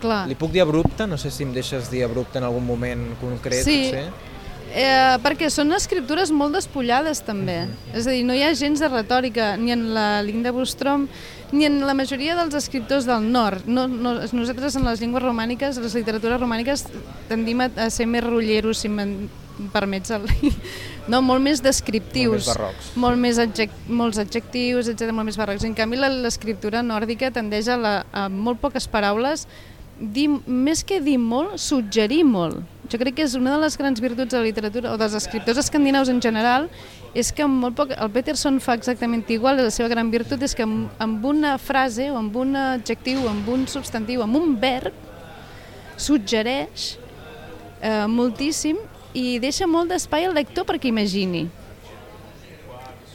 clar. 0.00 0.26
li 0.28 0.34
puc 0.34 0.50
dir 0.52 0.62
abrupte? 0.62 1.06
no 1.06 1.16
sé 1.18 1.30
si 1.30 1.42
em 1.44 1.52
deixes 1.54 1.90
dir 1.90 2.04
abrupte 2.04 2.38
en 2.38 2.44
algun 2.44 2.66
moment 2.66 3.12
concret 3.20 3.64
Sí. 3.64 3.84
potser 3.90 4.10
Eh, 4.74 5.18
perquè 5.20 5.50
són 5.52 5.68
escriptures 5.76 6.30
molt 6.32 6.54
despullades 6.56 7.20
també. 7.20 7.66
És 7.92 8.06
a 8.06 8.10
dir, 8.14 8.22
no 8.24 8.32
hi 8.32 8.40
ha 8.42 8.54
gens 8.56 8.80
de 8.80 8.88
retòrica 8.88 9.50
ni 9.58 9.70
en 9.70 9.92
la 9.92 10.22
Linda 10.22 10.50
Bostrom 10.50 11.08
ni 11.52 11.66
en 11.68 11.80
la 11.86 11.94
majoria 11.94 12.34
dels 12.38 12.54
escriptors 12.56 13.04
del 13.08 13.26
nord. 13.32 13.66
No, 13.66 13.86
no, 13.88 14.14
nosaltres 14.32 14.76
en 14.76 14.86
les 14.88 15.00
llengües 15.02 15.22
romàniques, 15.22 15.78
les 15.82 15.94
literatures 15.98 16.40
romàniques, 16.40 16.86
tendim 17.28 17.60
a, 17.60 17.70
a 17.76 17.90
ser 17.92 18.06
més 18.08 18.24
rotlleros, 18.24 18.80
si 18.82 18.88
me'n 18.88 19.28
permets 19.72 20.10
el... 20.16 20.24
no, 21.12 21.20
molt 21.22 21.44
més 21.44 21.60
descriptius. 21.62 22.32
Molt 22.32 22.48
més 22.48 22.54
barrocs. 22.56 22.88
Molt 23.04 23.20
més 23.20 23.42
adject, 23.42 23.82
molts 23.88 24.18
adjectius, 24.22 24.88
etc 24.88 25.12
molt 25.12 25.28
més 25.28 25.36
barrocs. 25.38 25.66
En 25.68 25.76
canvi, 25.76 26.00
la- 26.00 26.08
l'escriptura 26.24 26.80
nòrdica 26.82 27.30
tendeix 27.34 27.68
a, 27.68 27.76
la, 27.76 27.94
a 28.16 28.28
molt 28.32 28.62
poques 28.64 28.88
paraules 28.88 29.46
dir, 30.00 30.28
més 30.46 30.82
que 30.82 31.00
dir 31.04 31.18
molt, 31.20 31.58
suggerir 31.60 32.24
molt. 32.26 32.62
Jo 32.90 32.98
crec 33.00 33.20
que 33.20 33.26
és 33.28 33.36
una 33.38 33.52
de 33.54 33.60
les 33.62 33.76
grans 33.78 34.00
virtuts 34.02 34.32
de 34.32 34.40
la 34.40 34.48
literatura, 34.48 34.90
o 34.92 34.98
dels 35.00 35.14
escriptors 35.20 35.60
escandinaus 35.62 36.10
en 36.12 36.18
general, 36.20 36.66
és 37.14 37.28
que 37.36 37.44
molt 37.48 37.76
poc, 37.76 37.92
el 37.92 38.10
Peterson 38.12 38.58
fa 38.64 38.76
exactament 38.78 39.26
igual, 39.34 39.60
la 39.60 39.72
seva 39.74 39.90
gran 39.92 40.08
virtut 40.12 40.42
és 40.42 40.54
que 40.56 40.64
amb, 40.64 40.88
amb 41.02 41.24
una 41.28 41.58
frase, 41.60 42.08
o 42.10 42.16
amb 42.16 42.36
un 42.40 42.56
adjectiu, 42.56 43.26
amb 43.28 43.48
un 43.52 43.66
substantiu, 43.68 44.24
amb 44.24 44.38
un 44.40 44.54
verb, 44.60 44.96
suggereix 46.00 46.94
eh, 47.82 48.06
moltíssim 48.08 48.80
i 49.12 49.36
deixa 49.42 49.68
molt 49.68 49.92
d'espai 49.92 50.24
al 50.24 50.36
lector 50.38 50.64
perquè 50.68 50.88
imagini. 50.88 51.44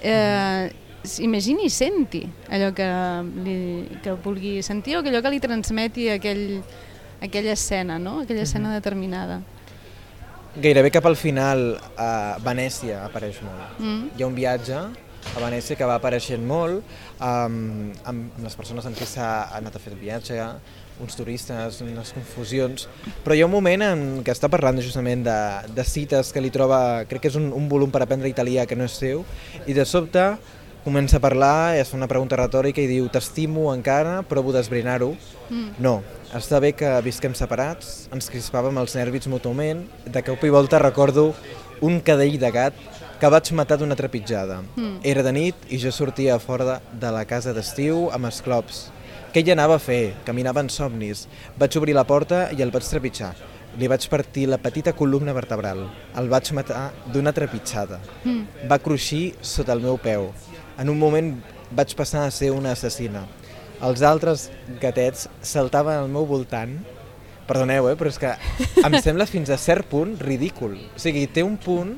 Eh, 0.05 0.69
imagini 1.25 1.65
i 1.65 1.73
senti 1.73 2.21
allò 2.53 2.69
que, 2.77 2.87
li, 3.41 3.57
que 4.03 4.13
vulgui 4.21 4.59
sentir 4.61 4.99
o 4.99 5.01
allò 5.01 5.23
que 5.25 5.33
li 5.33 5.41
transmeti 5.41 6.11
aquell, 6.13 6.61
aquella 7.23 7.57
escena, 7.57 7.97
no? 7.97 8.19
aquella 8.21 8.45
escena 8.45 8.75
determinada. 8.75 9.41
Gairebé 10.57 10.89
cap 10.89 11.05
al 11.05 11.15
final 11.19 11.75
a 12.01 12.37
Venècia 12.41 13.03
apareix 13.05 13.37
molt. 13.45 13.77
Mm. 13.77 14.07
Hi 14.17 14.23
ha 14.23 14.29
un 14.29 14.37
viatge 14.37 14.79
a 14.79 15.43
Venècia 15.43 15.77
que 15.77 15.85
va 15.85 15.99
apareixent 15.99 16.41
molt 16.41 16.79
um, 16.81 17.21
amb, 17.21 18.07
amb 18.09 18.41
les 18.41 18.57
persones 18.57 18.87
amb 18.89 18.97
qui 18.97 19.05
s'ha 19.05 19.27
anat 19.53 19.77
a 19.77 19.81
fer 19.83 19.93
el 19.93 19.99
viatge, 20.01 20.39
uns 21.03 21.13
turistes, 21.13 21.77
unes 21.85 22.09
confusions, 22.15 22.87
però 23.21 23.37
hi 23.37 23.43
ha 23.43 23.49
un 23.49 23.53
moment 23.53 23.85
en 23.85 24.05
què 24.25 24.33
està 24.33 24.49
parlant 24.49 24.81
justament 24.81 25.27
de, 25.27 25.37
de 25.77 25.85
cites 25.85 26.33
que 26.33 26.41
li 26.41 26.49
troba, 26.53 27.03
crec 27.09 27.27
que 27.27 27.29
és 27.29 27.37
un, 27.37 27.51
un 27.53 27.69
volum 27.69 27.93
per 27.93 28.01
aprendre 28.01 28.31
italià 28.31 28.65
que 28.65 28.79
no 28.79 28.87
és 28.89 28.97
seu, 28.97 29.21
i 29.69 29.77
de 29.77 29.85
sobte 29.85 30.25
comença 30.87 31.17
a 31.17 31.19
parlar, 31.19 31.83
fa 31.83 31.97
una 31.97 32.07
pregunta 32.07 32.37
retòrica 32.39 32.79
i 32.79 32.87
diu 32.87 33.09
t'estimo 33.11 33.65
encara, 33.73 34.21
provo 34.23 34.53
d'esbrinar-ho. 34.55 35.09
Mm. 35.49 35.81
No, 35.83 35.97
està 36.37 36.61
bé 36.63 36.71
que 36.79 36.87
visquem 37.03 37.35
separats, 37.35 38.07
ens 38.15 38.31
crispàvem 38.31 38.79
els 38.79 38.95
nervis 38.95 39.27
mútuament, 39.27 39.83
de 40.05 40.23
cop 40.23 40.45
i 40.47 40.53
volta 40.53 40.79
recordo 40.79 41.33
un 41.83 41.99
cadell 41.99 42.39
de 42.39 42.51
gat 42.55 42.79
que 43.19 43.31
vaig 43.33 43.51
matar 43.59 43.81
d'una 43.81 43.99
trepitjada. 43.99 44.61
Mm. 44.77 44.95
Era 45.03 45.27
de 45.27 45.35
nit 45.35 45.67
i 45.67 45.81
jo 45.83 45.91
sortia 45.91 46.37
a 46.37 46.39
fora 46.39 46.79
de 46.93 47.11
la 47.11 47.25
casa 47.27 47.51
d'estiu 47.51 48.07
amb 48.15 48.31
esclops. 48.31 48.85
Què 49.35 49.43
hi 49.43 49.51
anava 49.51 49.75
a 49.75 49.83
fer? 49.83 50.15
Caminava 50.23 50.63
en 50.63 50.71
somnis. 50.71 51.27
Vaig 51.59 51.75
obrir 51.81 51.97
la 51.99 52.07
porta 52.07 52.45
i 52.55 52.63
el 52.63 52.71
vaig 52.71 52.87
trepitjar. 52.87 53.33
Li 53.77 53.91
vaig 53.91 54.07
partir 54.09 54.47
la 54.47 54.57
petita 54.57 54.95
columna 54.95 55.35
vertebral. 55.35 55.83
El 56.15 56.31
vaig 56.31 56.53
matar 56.55 56.93
d'una 57.11 57.35
trepitjada. 57.35 57.99
Mm. 58.23 58.69
Va 58.71 58.79
cruixir 58.79 59.33
sota 59.43 59.75
el 59.75 59.83
meu 59.83 59.99
peu. 59.99 60.31
En 60.77 60.89
un 60.89 60.99
moment 60.99 61.33
vaig 61.75 61.95
passar 61.97 62.25
a 62.27 62.31
ser 62.31 62.51
una 62.51 62.71
assassina. 62.75 63.25
Els 63.83 64.01
altres 64.01 64.49
gatets 64.81 65.27
saltaven 65.45 65.97
al 66.03 66.09
meu 66.09 66.25
voltant 66.25 66.77
Perdoneu, 67.47 67.85
eh, 67.87 67.95
però 67.95 68.09
és 68.11 68.17
que 68.19 68.33
em 68.83 68.95
sembla 69.05 69.25
fins 69.29 69.49
a 69.49 69.57
cert 69.57 69.85
punt 69.87 70.17
ridícul. 70.19 70.73
O 70.95 70.99
sigui, 70.99 71.27
té 71.31 71.43
un 71.47 71.55
punt 71.57 71.93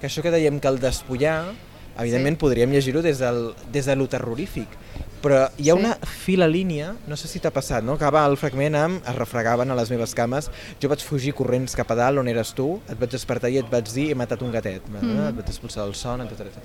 que 0.00 0.06
això 0.06 0.22
que 0.22 0.30
dèiem 0.30 0.60
que 0.62 0.68
el 0.70 0.78
despullar, 0.78 1.52
evidentment 1.98 2.36
Sí. 2.36 2.40
podríem 2.44 2.70
llegir-ho 2.70 3.02
des, 3.02 3.18
del, 3.18 3.52
des 3.72 3.86
de 3.86 3.96
lo 3.96 4.06
terrorífic, 4.08 4.68
però 5.22 5.48
hi 5.58 5.70
ha 5.70 5.74
Sí. 5.74 5.80
una 5.80 5.96
fila 6.06 6.46
línia, 6.46 6.94
no 7.06 7.16
sé 7.16 7.26
si 7.28 7.40
t'ha 7.40 7.50
passat, 7.50 7.82
no? 7.84 7.94
acaba 7.98 8.24
el 8.26 8.36
fragment 8.36 8.76
amb 8.78 9.02
es 9.08 9.14
refregaven 9.16 9.70
a 9.70 9.74
les 9.74 9.90
meves 9.90 10.14
cames, 10.14 10.50
jo 10.80 10.88
vaig 10.88 11.02
fugir 11.02 11.34
corrents 11.34 11.74
cap 11.74 11.90
a 11.90 11.94
dalt 11.98 12.18
on 12.22 12.28
eres 12.28 12.54
tu, 12.54 12.80
et 12.88 12.98
vaig 12.98 13.10
despertar 13.10 13.50
i 13.50 13.58
et 13.58 13.68
vaig 13.70 13.90
dir 13.92 14.10
he 14.12 14.14
matat 14.14 14.40
un 14.42 14.52
gatet, 14.52 14.86
mm 14.88 15.02
Mhm. 15.02 15.28
et 15.28 15.34
vaig 15.34 15.48
expulsar 15.48 15.84
del 15.84 15.94
son, 15.94 16.20
etc. 16.22 16.46
etc. 16.46 16.62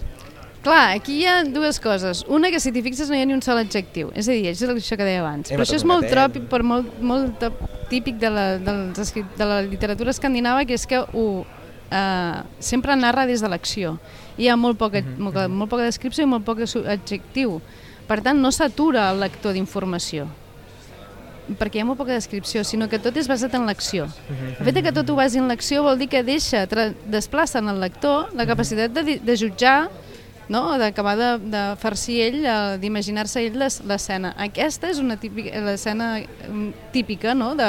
Clar, 0.63 0.95
aquí 0.97 1.19
hi 1.21 1.25
ha 1.29 1.43
dues 1.43 1.79
coses. 1.79 2.23
Una, 2.27 2.49
que 2.51 2.59
si 2.59 2.71
t'hi 2.75 2.81
fixes 2.83 3.09
no 3.09 3.15
hi 3.15 3.21
ha 3.23 3.27
ni 3.29 3.33
un 3.37 3.41
sol 3.45 3.59
adjectiu. 3.61 4.09
És 4.15 4.27
a 4.27 4.31
dir, 4.35 4.47
és 4.51 4.61
això 4.63 4.97
que 4.99 5.05
deia 5.07 5.21
abans. 5.21 5.51
Hem 5.51 5.57
Però 5.59 5.63
això 5.67 5.77
és 5.77 5.85
molt 5.87 6.07
tròpic, 6.11 6.47
per 6.51 6.63
molt, 6.63 6.97
molt 6.99 7.45
típic 7.91 8.17
de 8.19 8.29
la, 8.33 8.47
dels, 8.57 9.13
de 9.15 9.45
la 9.47 9.61
literatura 9.61 10.11
escandinava, 10.11 10.65
que 10.65 10.73
és 10.75 10.85
que 10.89 10.99
ho, 10.99 11.45
eh, 11.91 12.41
sempre 12.59 12.95
narra 12.95 13.25
des 13.29 13.39
de 13.41 13.47
l'acció. 13.47 13.97
Hi 14.37 14.49
ha 14.49 14.55
molt 14.57 14.77
poca, 14.77 15.01
Mhm, 15.01 15.17
molt, 15.19 15.33
poca- 15.35 15.47
molt 15.47 15.69
poca 15.69 15.83
descripció 15.83 16.23
i 16.23 16.27
molt 16.27 16.43
poc 16.43 16.59
adjectiu. 16.59 17.61
Per 18.07 18.21
tant, 18.21 18.39
no 18.39 18.51
s'atura 18.51 19.09
el 19.11 19.19
lector 19.19 19.53
d'informació 19.53 20.27
perquè 21.47 21.75
hi 21.75 21.79
ha 21.79 21.85
molt 21.85 21.97
poca 21.97 22.11
descripció, 22.11 22.61
sinó 22.65 22.89
que 22.89 22.99
tot 22.99 23.15
és 23.15 23.25
basat 23.25 23.53
en 23.55 23.65
l'acció. 23.65 24.05
El 24.59 24.65
fet 24.65 24.83
que 24.83 24.91
tot 24.91 25.09
ho 25.09 25.15
basi 25.15 25.37
en 25.37 25.47
l'acció 25.47 25.81
vol 25.81 25.97
dir 25.97 26.09
que 26.09 26.21
deixa, 26.21 26.65
desplaça 27.07 27.59
en 27.59 27.69
el 27.69 27.79
lector 27.79 28.33
la 28.35 28.45
capacitat 28.45 28.91
de, 28.91 29.19
de 29.23 29.37
jutjar 29.37 29.89
no? 30.49 30.77
d'acabar 30.79 31.15
de, 31.19 31.29
de 31.51 31.61
farcir 31.81 32.19
ell, 32.23 32.37
d'imaginar-se 32.79 33.41
ell 33.45 33.57
les- 33.59 33.81
l'escena. 33.87 34.33
Aquesta 34.39 34.89
és 34.91 34.99
una 35.03 35.17
típica, 35.19 35.59
l'escena 35.65 36.09
mm, 36.21 36.69
típica, 36.93 37.33
no? 37.35 37.53
de 37.59 37.67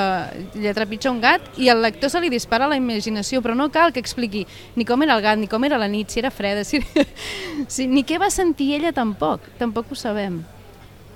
lletra 0.55 0.87
pitja 0.87 1.11
un 1.11 1.21
gat 1.21 1.43
i 1.59 1.69
al 1.73 1.83
lector 1.83 2.11
se 2.11 2.21
li 2.23 2.31
dispara 2.31 2.69
la 2.71 2.77
imaginació, 2.79 3.43
però 3.43 3.57
no 3.59 3.71
cal 3.75 3.93
que 3.93 4.01
expliqui 4.01 4.47
ni 4.77 4.85
com 4.87 5.03
era 5.03 5.17
el 5.19 5.23
gat, 5.25 5.39
ni 5.39 5.49
com 5.51 5.65
era 5.67 5.79
la 5.79 5.89
nit, 5.89 6.11
si 6.11 6.21
era 6.23 6.31
freda, 6.31 6.63
si, 6.65 6.81
si, 7.69 7.87
ni 7.91 8.05
què 8.07 8.19
va 8.23 8.31
sentir 8.31 8.75
ella 8.79 8.93
tampoc, 8.93 9.41
tampoc 9.59 9.91
ho 9.91 9.99
sabem. 9.99 10.43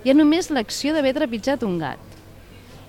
Hi 0.02 0.10
ha 0.10 0.14
només 0.18 0.50
l'acció 0.50 0.92
d'haver 0.96 1.14
trepitjat 1.14 1.62
un 1.62 1.78
gat. 1.78 1.98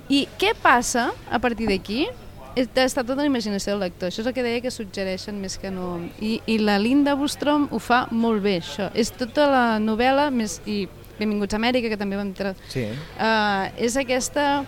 I 0.09 0.25
què 0.41 0.51
passa 0.59 1.11
a 1.31 1.37
partir 1.39 1.69
d'aquí? 1.69 2.07
Està 2.55 3.01
tota 3.01 3.21
la 3.21 3.25
imaginació 3.25 3.73
del 3.73 3.87
lector. 3.87 4.11
Això 4.11 4.21
és 4.21 4.27
el 4.29 4.35
que 4.35 4.43
deia 4.45 4.61
que 4.61 4.71
suggereixen 4.71 5.39
més 5.41 5.57
que 5.57 5.71
no. 5.73 5.95
I, 6.21 6.35
i 6.45 6.59
la 6.61 6.77
Linda 6.81 7.15
Bostrom 7.17 7.65
ho 7.71 7.79
fa 7.81 8.03
molt 8.11 8.43
bé, 8.45 8.59
això. 8.61 8.91
És 8.93 9.09
tota 9.15 9.47
la 9.49 9.65
novel·la, 9.81 10.29
més, 10.33 10.59
i 10.69 10.83
Benvinguts 11.17 11.53
a 11.53 11.59
Amèrica, 11.61 11.91
que 11.91 11.97
també 11.99 12.17
vam... 12.17 12.33
Tra... 12.37 12.53
Sí, 12.73 12.87
Uh, 13.13 13.69
és 13.77 13.97
aquesta 13.97 14.63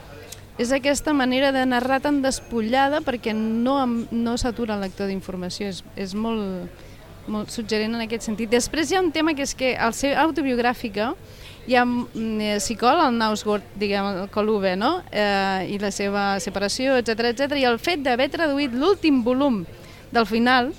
és 0.58 0.72
aquesta 0.72 1.12
manera 1.12 1.50
de 1.52 1.66
narrar 1.68 1.98
tan 2.00 2.22
despullada 2.24 3.02
perquè 3.04 3.34
no, 3.36 3.76
no 4.12 4.36
s'atura 4.40 4.78
el 4.78 4.86
lector 4.86 5.10
d'informació, 5.12 5.68
és, 5.74 5.82
és 6.00 6.14
molt, 6.16 6.86
molt 7.28 7.52
suggerent 7.52 7.98
en 7.98 8.06
aquest 8.06 8.30
sentit. 8.30 8.52
Després 8.54 8.92
hi 8.92 8.96
ha 8.96 9.04
un 9.04 9.12
tema 9.12 9.34
que 9.36 9.44
és 9.44 9.56
que 9.58 9.74
al 9.76 9.92
ser 9.98 10.14
autobiogràfica 10.22 11.12
hi 11.68 11.76
ha 11.76 11.84
mm, 11.86 12.40
eh, 12.42 12.60
Sicol, 12.62 13.00
el 13.08 13.18
Nausgård, 13.18 13.64
diguem, 13.76 14.06
el 14.24 14.30
Coluve, 14.30 14.76
no? 14.78 15.02
Eh, 15.12 15.68
i 15.74 15.80
la 15.82 15.92
seva 15.92 16.40
separació, 16.40 16.96
etc 17.02 17.32
etc. 17.34 17.56
i 17.58 17.66
el 17.66 17.80
fet 17.80 18.04
d'haver 18.06 18.30
traduït 18.34 18.74
l'últim 18.74 19.24
volum 19.26 19.64
del 20.12 20.26
final 20.30 20.74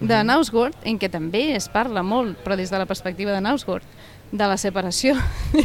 de 0.00 0.20
Nausgård, 0.22 0.76
en 0.86 0.98
què 0.98 1.08
també 1.10 1.56
es 1.56 1.66
parla 1.68 2.04
molt, 2.06 2.36
però 2.44 2.54
des 2.56 2.70
de 2.70 2.78
la 2.78 2.86
perspectiva 2.86 3.32
de 3.34 3.40
Nausgård, 3.42 3.82
de 4.30 4.46
la 4.46 4.56
separació 4.60 5.16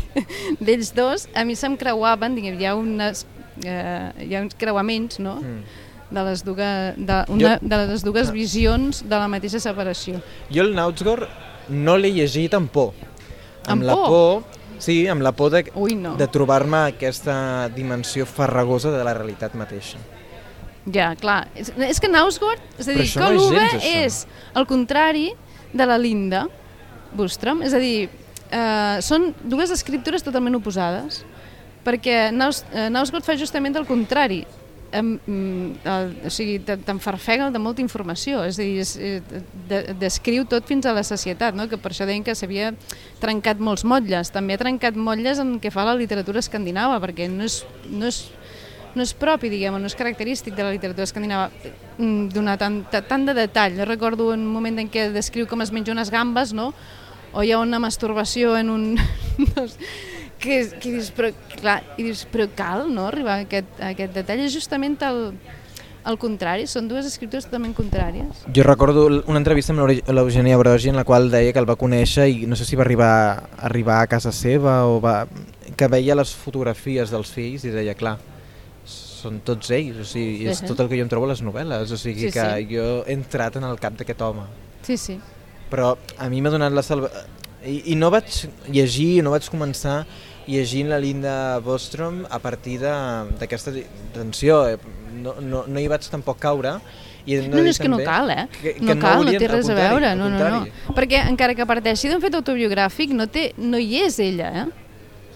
d'ells 0.60 0.94
dos, 0.96 1.27
a 1.36 1.44
mi 1.46 1.56
se'm 1.60 1.75
creuaven, 1.77 2.36
diguem, 2.38 2.58
hi 2.60 2.65
ha, 2.65 2.75
unes, 2.80 3.25
eh, 3.63 4.12
hi 4.25 4.36
ha 4.36 4.42
uns 4.46 4.56
creuaments, 4.60 5.20
no?, 5.20 5.36
Mm. 5.44 5.63
de 6.13 6.22
les 6.27 6.44
dues, 6.46 6.94
de, 6.98 7.15
una, 7.34 7.56
Jo- 7.58 7.68
de 7.70 7.77
les 7.88 8.03
dues 8.06 8.30
visions 8.32 9.00
de 9.10 9.15
la 9.18 9.27
mateixa 9.27 9.58
separació. 9.60 10.20
Jo 10.53 10.62
el 10.62 10.75
Nautsgård 10.77 11.24
no 11.70 11.96
l'he 11.98 12.12
llegit 12.13 12.53
amb 12.53 12.70
por. 12.70 12.92
Amb 13.65 13.82
la 13.88 13.96
por? 13.96 14.08
por, 14.12 14.44
sí, 14.84 15.04
amb 15.08 15.24
la 15.24 15.32
por 15.36 15.54
de, 15.54 15.63
Ui, 15.80 15.96
no. 15.96 16.16
de 16.20 16.28
trobar-me 16.32 16.90
aquesta 16.92 17.70
dimensió 17.74 18.28
farragosa 18.28 18.92
de 18.92 19.04
la 19.06 19.16
realitat 19.16 19.56
mateixa. 19.60 20.02
Ja, 20.92 21.13
clar. 21.16 21.46
És, 21.56 21.72
és 21.88 22.02
que 22.04 22.10
Nausgård, 22.12 22.60
és 22.75 22.90
a 22.90 22.92
dir, 22.92 23.06
això 23.06 23.30
no 23.32 23.48
és 23.62 23.88
és 23.88 24.18
el 24.60 24.68
contrari 24.68 25.30
de 25.72 25.88
la 25.88 25.96
Linda 25.98 26.48
Bostrom, 27.16 27.62
és 27.63 27.74
a 27.74 27.80
dir, 27.80 28.10
eh, 28.52 28.98
són 29.06 29.32
dues 29.48 29.72
escriptures 29.72 30.25
totalment 30.25 30.60
oposades, 30.60 31.22
perquè 31.86 32.28
Naus, 32.36 32.63
eh, 32.74 32.90
Nausgård 32.92 33.24
fa 33.24 33.38
justament 33.40 33.80
el 33.80 33.88
contrari, 33.88 34.44
em, 34.94 35.08
mm, 35.26 35.88
el, 35.90 36.12
o 36.28 36.32
sigui, 36.32 36.60
te- 36.64 36.78
t'enfarfega 36.78 37.50
de 37.52 37.60
molta 37.60 37.82
informació, 37.82 38.44
és 38.48 38.60
a 38.60 38.62
dir, 38.62 38.78
és, 38.84 38.92
eh, 38.98 39.22
de, 39.70 39.80
descriu 40.00 40.46
tot 40.46 40.68
fins 40.70 40.86
a 40.86 40.94
la 40.94 41.04
societat, 41.04 41.56
no? 41.58 41.66
que 41.68 41.78
per 41.82 41.92
això 41.92 42.06
deien 42.06 42.24
que 42.24 42.36
s'havia 42.38 42.72
trencat 43.20 43.60
molts 43.60 43.84
motlles, 43.84 44.32
també 44.32 44.54
ha 44.56 44.62
trencat 44.62 44.96
motlles 44.96 45.40
en 45.44 45.58
què 45.60 45.72
fa 45.74 45.84
la 45.90 45.96
literatura 45.98 46.40
escandinava, 46.40 47.00
perquè 47.04 47.28
no 47.30 47.44
és, 47.44 47.64
no 47.90 48.06
és, 48.08 48.22
no 48.94 49.02
és 49.02 49.14
propi, 49.18 49.50
diguem, 49.50 49.76
no 49.82 49.90
és 49.90 49.96
característic 49.98 50.54
de 50.56 50.64
la 50.68 50.72
literatura 50.76 51.04
escandinava 51.10 51.50
mm, 51.98 52.30
donar 52.36 52.60
tant, 52.62 52.84
ta- 52.94 53.02
tant 53.02 53.26
de 53.26 53.34
detall. 53.34 53.74
Jo 53.80 53.86
recordo 53.90 54.30
un 54.32 54.46
moment 54.46 54.78
en 54.80 54.90
què 54.94 55.10
descriu 55.12 55.48
com 55.50 55.62
es 55.66 55.72
menja 55.74 55.92
unes 55.98 56.12
gambes, 56.14 56.54
no? 56.54 56.72
o 57.34 57.42
hi 57.42 57.50
ha 57.52 57.58
una 57.58 57.80
masturbació 57.82 58.54
en 58.60 58.70
un... 58.70 58.84
que, 60.44 60.60
que 60.80 60.92
dius, 60.98 61.10
però, 61.16 61.32
clar, 61.56 61.80
i 61.98 62.06
dius, 62.06 62.26
però 62.30 62.48
cal 62.58 62.88
no, 62.92 63.08
arribar 63.10 63.40
a 63.40 63.46
aquest, 63.48 63.78
a 63.80 63.94
aquest 63.94 64.16
detall? 64.18 64.44
És 64.44 64.56
justament 64.56 64.98
el, 65.08 65.22
el 66.10 66.20
contrari, 66.20 66.68
són 66.68 66.90
dues 66.92 67.08
escriptures 67.08 67.48
totalment 67.48 67.76
contràries. 67.78 68.44
Jo 68.56 68.66
recordo 68.68 69.06
una 69.22 69.40
entrevista 69.40 69.74
amb 69.74 69.88
l'Eugènia 69.88 70.60
Brogi 70.60 70.92
en 70.92 71.00
la 71.00 71.06
qual 71.08 71.32
deia 71.32 71.56
que 71.56 71.64
el 71.64 71.70
va 71.70 71.78
conèixer 71.80 72.28
i 72.32 72.44
no 72.50 72.60
sé 72.60 72.68
si 72.68 72.80
va 72.80 72.84
arribar, 72.86 73.14
arribar 73.70 74.02
a 74.02 74.10
casa 74.12 74.34
seva 74.36 74.82
o 74.90 75.00
va, 75.04 75.22
que 75.80 75.90
veia 75.92 76.18
les 76.20 76.36
fotografies 76.36 77.14
dels 77.14 77.32
fills 77.32 77.64
i 77.68 77.72
deia, 77.74 77.96
clar, 77.98 78.18
són 79.24 79.40
tots 79.48 79.72
ells, 79.72 80.02
o 80.04 80.08
sigui, 80.08 80.50
és 80.52 80.60
sí. 80.60 80.68
tot 80.68 80.82
el 80.84 80.90
que 80.92 81.00
jo 81.00 81.06
em 81.06 81.12
trobo 81.12 81.30
a 81.30 81.32
les 81.32 81.44
novel·les, 81.46 81.94
o 81.96 82.00
sigui 82.00 82.28
Sí, 82.28 82.34
que 82.36 82.44
sí. 82.44 82.68
jo 82.74 82.90
he 83.08 83.16
entrat 83.16 83.56
en 83.60 83.70
el 83.70 83.80
cap 83.80 83.96
d'aquest 83.96 84.22
home. 84.26 84.44
Sí, 84.84 85.00
sí. 85.00 85.16
Però 85.72 85.94
a 86.20 86.28
mi 86.30 86.44
m'ha 86.44 86.52
donat 86.54 86.76
la 86.76 86.84
salva... 86.84 87.10
I, 87.64 87.94
I 87.94 87.96
no 87.96 88.10
vaig 88.12 88.28
llegir, 88.68 89.24
no 89.24 89.32
vaig 89.32 89.48
començar 89.48 90.02
llegint 90.48 90.90
la 90.90 90.98
Linda 91.00 91.60
Bostrom 91.64 92.24
a 92.30 92.40
partir 92.40 92.80
d'aquesta 92.82 93.72
tensió. 94.14 94.68
eh, 94.70 94.78
No, 95.14 95.36
no, 95.40 95.64
no 95.68 95.80
hi 95.80 95.88
vaig 95.88 96.02
tampoc 96.10 96.40
caure. 96.42 96.80
I 97.26 97.36
No, 97.48 97.56
no, 97.62 97.70
és 97.70 97.78
que 97.80 97.88
no 97.88 98.00
cal, 98.04 98.30
eh? 98.32 98.48
Que, 98.62 98.74
que 98.74 98.82
no 98.96 99.00
cal, 99.00 99.20
no 99.20 99.24
volien- 99.24 99.40
té 99.40 99.48
res 99.48 99.70
a 99.70 99.76
veure. 99.78 100.16
No, 100.18 100.28
no, 100.28 100.40
no. 100.50 100.66
Perquè 100.98 101.22
encara 101.30 101.54
que 101.56 101.66
parteixi 101.66 102.10
d'un 102.10 102.20
fet 102.20 102.34
autobiogràfic, 102.36 103.14
no, 103.16 103.28
té, 103.28 103.54
no 103.58 103.78
hi 103.78 104.02
és 104.02 104.18
ella, 104.20 104.50
eh? 104.64 104.66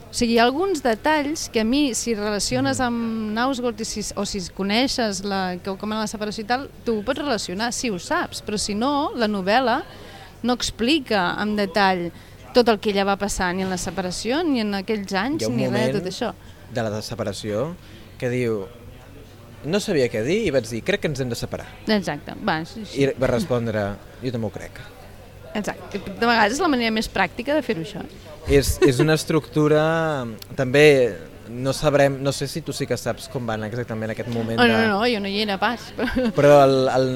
O 0.09 0.13
sigui, 0.17 0.33
hi 0.33 0.39
ha 0.39 0.43
alguns 0.47 0.81
detalls 0.81 1.47
que 1.53 1.61
a 1.61 1.63
mi, 1.63 1.93
si 1.93 2.15
relaciones 2.15 2.79
amb 2.81 3.31
Nausgold 3.37 3.79
si, 3.85 4.01
o 4.15 4.25
si 4.25 4.41
coneixes 4.55 5.23
la, 5.23 5.57
que, 5.63 5.77
com 5.77 5.91
era 5.93 6.01
la 6.01 6.07
separació 6.07 6.43
i 6.43 6.47
tal, 6.47 6.67
tu 6.83 6.97
ho 6.99 7.03
pots 7.03 7.19
relacionar, 7.21 7.71
si 7.71 7.89
ho 7.91 7.99
saps, 7.99 8.41
però 8.41 8.57
si 8.57 8.73
no, 8.73 9.11
la 9.15 9.27
novel·la 9.27 9.83
no 10.43 10.53
explica 10.53 11.35
en 11.39 11.55
detall 11.55 12.09
tot 12.57 12.73
el 12.73 12.81
que 12.81 12.91
ella 12.93 13.05
va 13.07 13.17
passar 13.21 13.53
ni 13.55 13.63
en 13.65 13.69
la 13.73 13.77
separació, 13.81 14.41
ni 14.43 14.63
en 14.65 14.73
aquells 14.81 15.13
anys, 15.13 15.47
ni 15.53 15.69
res 15.69 15.93
de 15.93 16.01
tot 16.01 16.11
això. 16.11 16.33
de 16.73 16.83
la 16.83 17.01
separació 17.01 17.69
que 18.19 18.27
diu 18.33 18.65
no 19.67 19.79
sabia 19.83 20.09
què 20.11 20.21
dir 20.25 20.41
i 20.47 20.51
vaig 20.53 20.67
dir 20.69 20.81
crec 20.85 21.01
que 21.03 21.09
ens 21.11 21.21
hem 21.23 21.29
de 21.31 21.37
separar. 21.39 21.67
Exacte, 21.87 22.35
va, 22.45 22.59
sí, 22.65 22.83
sí. 22.85 23.03
I 23.03 23.13
va 23.19 23.29
respondre 23.31 23.87
jo 24.23 24.33
també 24.33 24.49
ho 24.49 24.53
crec. 24.53 24.81
Exacte. 25.57 25.99
De 26.05 26.25
vegades 26.25 26.57
és 26.57 26.61
la 26.61 26.69
manera 26.69 26.91
més 26.93 27.09
pràctica 27.09 27.55
de 27.57 27.63
fer-ho 27.65 27.81
això. 27.85 28.03
És, 28.47 28.77
és 28.85 29.01
una 29.03 29.15
estructura 29.17 29.81
també 30.55 30.85
no 31.49 31.71
sabrem, 31.73 32.17
no 32.23 32.33
sé 32.35 32.47
si 32.51 32.61
tu 32.61 32.73
sí 32.75 32.85
que 32.87 32.97
saps 32.99 33.29
com 33.31 33.45
van 33.47 33.63
exactament 33.67 34.11
aquest 34.11 34.29
moment 34.33 34.59
Oh, 34.59 34.65
no, 34.67 34.73
de... 34.73 34.87
no, 34.87 34.99
no, 34.99 35.07
jo 35.07 35.21
no 35.23 35.31
hi 35.31 35.41
era 35.45 35.57
pas. 35.59 35.87
Però, 35.97 36.27
Però 36.35 36.57
el, 36.65 36.75
el 36.91 37.07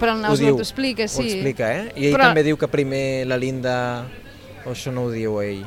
però 0.00 0.16
el 0.16 0.24
ho 0.30 0.36
diu, 0.36 0.56
t'ho 0.56 0.64
explica, 0.64 1.06
sí. 1.08 1.20
ho 1.20 1.26
explica, 1.28 1.70
eh? 1.76 1.84
I 1.94 2.08
ell 2.08 2.16
Però- 2.16 2.30
també 2.30 2.44
diu 2.46 2.58
que 2.60 2.68
primer 2.72 3.04
la 3.28 3.38
Linda... 3.40 3.76
O 4.66 4.74
això 4.74 4.92
no 4.94 5.06
ho 5.06 5.12
diu 5.14 5.40
ell. 5.42 5.64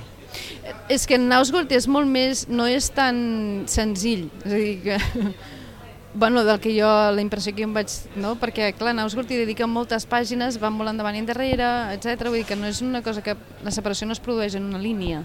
És 0.90 1.06
que 1.08 1.18
el 1.18 1.28
Nausgold 1.28 1.72
és 1.76 1.88
molt 1.90 2.10
més... 2.10 2.48
no 2.50 2.68
és 2.70 2.90
tan 2.94 3.66
senzill. 3.72 4.30
És 4.44 4.52
a 4.52 4.62
dir, 4.62 4.80
que... 4.86 5.02
Bueno, 6.16 6.44
del 6.44 6.60
que 6.60 6.70
jo, 6.80 6.88
la 7.12 7.22
impressió 7.24 7.56
que 7.58 7.64
em 7.66 7.72
vaig... 7.74 7.90
No? 8.22 8.36
Perquè, 8.38 8.68
clar, 8.78 8.92
Nausgold 8.94 9.32
hi 9.34 9.40
dedica 9.40 9.66
moltes 9.66 10.06
pàgines, 10.06 10.60
van 10.62 10.76
molt 10.78 10.92
endavant 10.92 11.18
i 11.18 11.22
endarrere, 11.24 11.70
etc. 11.96 12.28
Vull 12.28 12.38
dir 12.44 12.46
que 12.52 12.58
no 12.60 12.70
és 12.70 12.84
una 12.86 13.02
cosa 13.02 13.24
que... 13.26 13.34
La 13.66 13.74
separació 13.74 14.06
no 14.06 14.14
es 14.14 14.22
produeix 14.22 14.54
en 14.60 14.68
una 14.70 14.78
línia. 14.78 15.24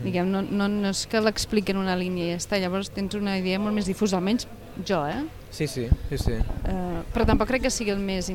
Diguem, 0.00 0.30
no, 0.32 0.40
no, 0.40 0.70
no 0.72 0.94
és 0.94 1.04
que 1.12 1.20
l'expliqui 1.20 1.76
en 1.76 1.82
una 1.82 1.98
línia 2.00 2.30
i 2.30 2.32
ja 2.32 2.40
està. 2.40 2.60
Llavors 2.62 2.88
tens 2.96 3.18
una 3.20 3.36
idea 3.36 3.60
molt 3.60 3.76
més 3.76 3.92
difusa, 3.92 4.16
almenys 4.16 4.48
jo, 4.88 5.02
eh? 5.04 5.20
Sí, 5.50 5.68
sí, 5.68 5.84
sí, 6.08 6.18
sí. 6.18 6.40
Uh, 6.64 7.04
però 7.12 7.28
tampoc 7.28 7.52
crec 7.52 7.66
que 7.68 7.72
sigui 7.72 7.92
el 7.92 8.00
més, 8.00 8.32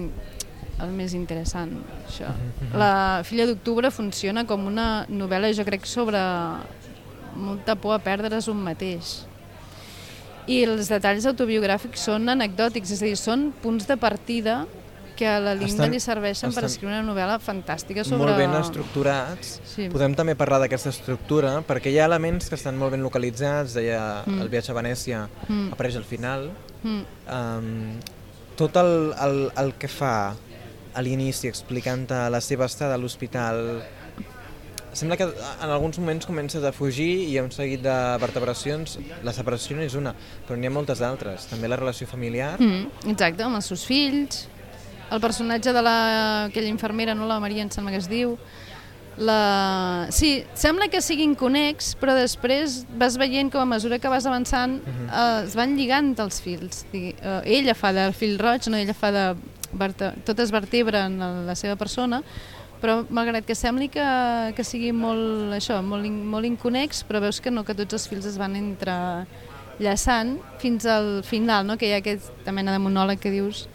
el 0.82 0.92
més 0.98 1.14
interessant, 1.14 1.72
això. 2.08 2.30
La 2.78 3.22
Filla 3.28 3.46
d'Octubre 3.46 3.92
funciona 3.92 4.46
com 4.50 4.66
una 4.66 5.06
novel·la, 5.10 5.54
jo 5.54 5.66
crec, 5.68 5.86
sobre 5.86 6.20
molta 7.36 7.76
por 7.76 7.96
a 7.96 8.00
perdre's 8.04 8.48
un 8.52 8.62
mateix. 8.66 9.22
I 10.50 10.64
els 10.66 10.90
detalls 10.90 11.26
autobiogràfics 11.30 12.08
són 12.10 12.28
anecdòtics, 12.34 12.92
és 12.98 13.02
a 13.02 13.06
dir, 13.06 13.18
són 13.20 13.52
punts 13.62 13.86
de 13.88 13.96
partida 13.98 14.64
que 15.16 15.28
a 15.30 15.36
la 15.40 15.52
Linda 15.54 15.84
Estan- 15.86 15.92
li 15.94 16.00
serveixen 16.02 16.50
per 16.50 16.64
estan 16.64 16.70
escriure 16.72 16.96
una 16.98 17.06
novel·la 17.06 17.36
fantàstica 17.40 18.02
sobre... 18.04 18.26
Molt 18.32 18.40
ben 18.42 18.56
estructurats. 18.58 19.60
Sí. 19.70 19.86
Podem 19.94 20.16
també 20.18 20.34
parlar 20.40 20.58
d'aquesta 20.64 20.90
estructura, 20.90 21.60
perquè 21.68 21.92
hi 21.94 22.00
ha 22.02 22.08
elements 22.10 22.50
que 22.50 22.58
estan 22.58 22.80
molt 22.80 22.96
ben 22.96 23.04
localitzats, 23.06 23.76
deia 23.78 24.24
Mm. 24.26 24.42
el 24.42 24.50
viatge 24.50 24.72
a 24.74 24.76
Venècia, 24.82 25.28
Mm. 25.48 25.74
apareix 25.74 25.96
al 26.02 26.08
final. 26.10 26.50
Mm. 26.82 27.04
Um, 27.30 28.00
tot 28.58 28.76
el, 28.82 29.14
el, 29.22 29.52
el 29.62 29.74
que 29.78 29.88
fa 29.88 30.34
a 30.94 31.02
l'inici 31.02 31.48
explicant 31.48 32.08
la 32.10 32.42
seva 32.42 32.68
estada 32.68 32.96
a 32.96 33.02
l'hospital 33.02 33.82
sembla 34.94 35.16
que 35.16 35.24
en 35.24 35.70
alguns 35.70 36.00
moments 36.00 36.26
comences 36.26 36.64
a 36.64 36.72
fugir 36.76 37.10
i 37.24 37.28
hi 37.32 37.38
ha 37.40 37.44
un 37.46 37.52
seguit 37.56 37.82
de 37.84 37.98
vertebracions. 38.20 38.98
La 39.24 39.34
separació 39.34 39.78
no 39.78 39.86
és 39.86 39.96
una, 39.96 40.14
però 40.48 40.60
n'hi 40.60 40.68
ha 40.68 40.74
moltes 40.74 41.04
altres 41.06 41.48
també 41.52 41.70
la 41.72 41.80
relació 41.80 42.08
familiar. 42.08 42.58
Mm, 42.60 43.08
exacte, 43.14 43.46
amb 43.46 43.62
els 43.62 43.72
seus 43.72 43.86
fills, 43.88 44.44
el 45.12 45.24
personatge 45.24 45.74
de 45.76 45.84
la, 45.84 45.96
aquella 46.50 46.72
infermera, 46.72 47.16
no 47.16 47.30
la 47.30 47.40
Maria, 47.40 47.64
em 47.64 47.72
sembla 47.72 47.96
que 47.96 48.04
es 48.04 48.12
diu, 48.12 48.36
la... 49.18 50.08
Sí, 50.12 50.46
sembla 50.56 50.88
que 50.92 51.02
siguin 51.04 51.36
conex, 51.36 51.94
però 52.00 52.16
després 52.16 52.82
vas 53.00 53.18
veient 53.20 53.52
com 53.52 53.64
a 53.64 53.68
mesura 53.68 54.00
que 54.00 54.12
vas 54.12 54.26
avançant 54.28 54.78
eh, 54.88 55.44
es 55.44 55.56
van 55.58 55.76
lligant 55.78 56.14
els 56.24 56.40
fils. 56.44 56.86
Digui, 56.94 57.12
eh, 57.20 57.42
ella 57.60 57.76
fa 57.76 57.92
de 57.96 58.08
fil 58.16 58.38
roig, 58.42 58.72
no? 58.72 58.80
ella 58.80 58.96
fa 58.98 59.12
de... 59.16 59.26
Verte... 59.74 60.14
Tot 60.26 60.40
es 60.40 60.52
vertebra 60.52 61.06
en 61.08 61.20
la- 61.48 61.56
seva 61.56 61.76
persona, 61.80 62.22
però 62.82 63.02
malgrat 63.14 63.46
que 63.46 63.56
sembli 63.56 63.88
que, 63.94 64.04
que 64.58 64.64
sigui 64.66 64.92
molt, 64.92 65.54
això, 65.54 65.82
molt, 65.86 66.06
in, 66.08 66.22
molt 66.28 66.48
inconex, 66.50 67.04
però 67.08 67.22
veus 67.22 67.40
que 67.42 67.52
no, 67.54 67.64
que 67.64 67.76
tots 67.78 67.94
els 67.94 68.08
fils 68.10 68.26
es 68.26 68.40
van 68.42 68.56
entrellaçant 68.58 70.38
fins 70.60 70.86
al 70.90 71.22
final, 71.24 71.68
no? 71.68 71.78
que 71.78 71.90
hi 71.90 71.94
ha 71.94 72.02
aquesta 72.02 72.52
mena 72.56 72.74
de 72.74 72.82
monòleg 72.82 73.22
que 73.22 73.34
dius 73.34 73.68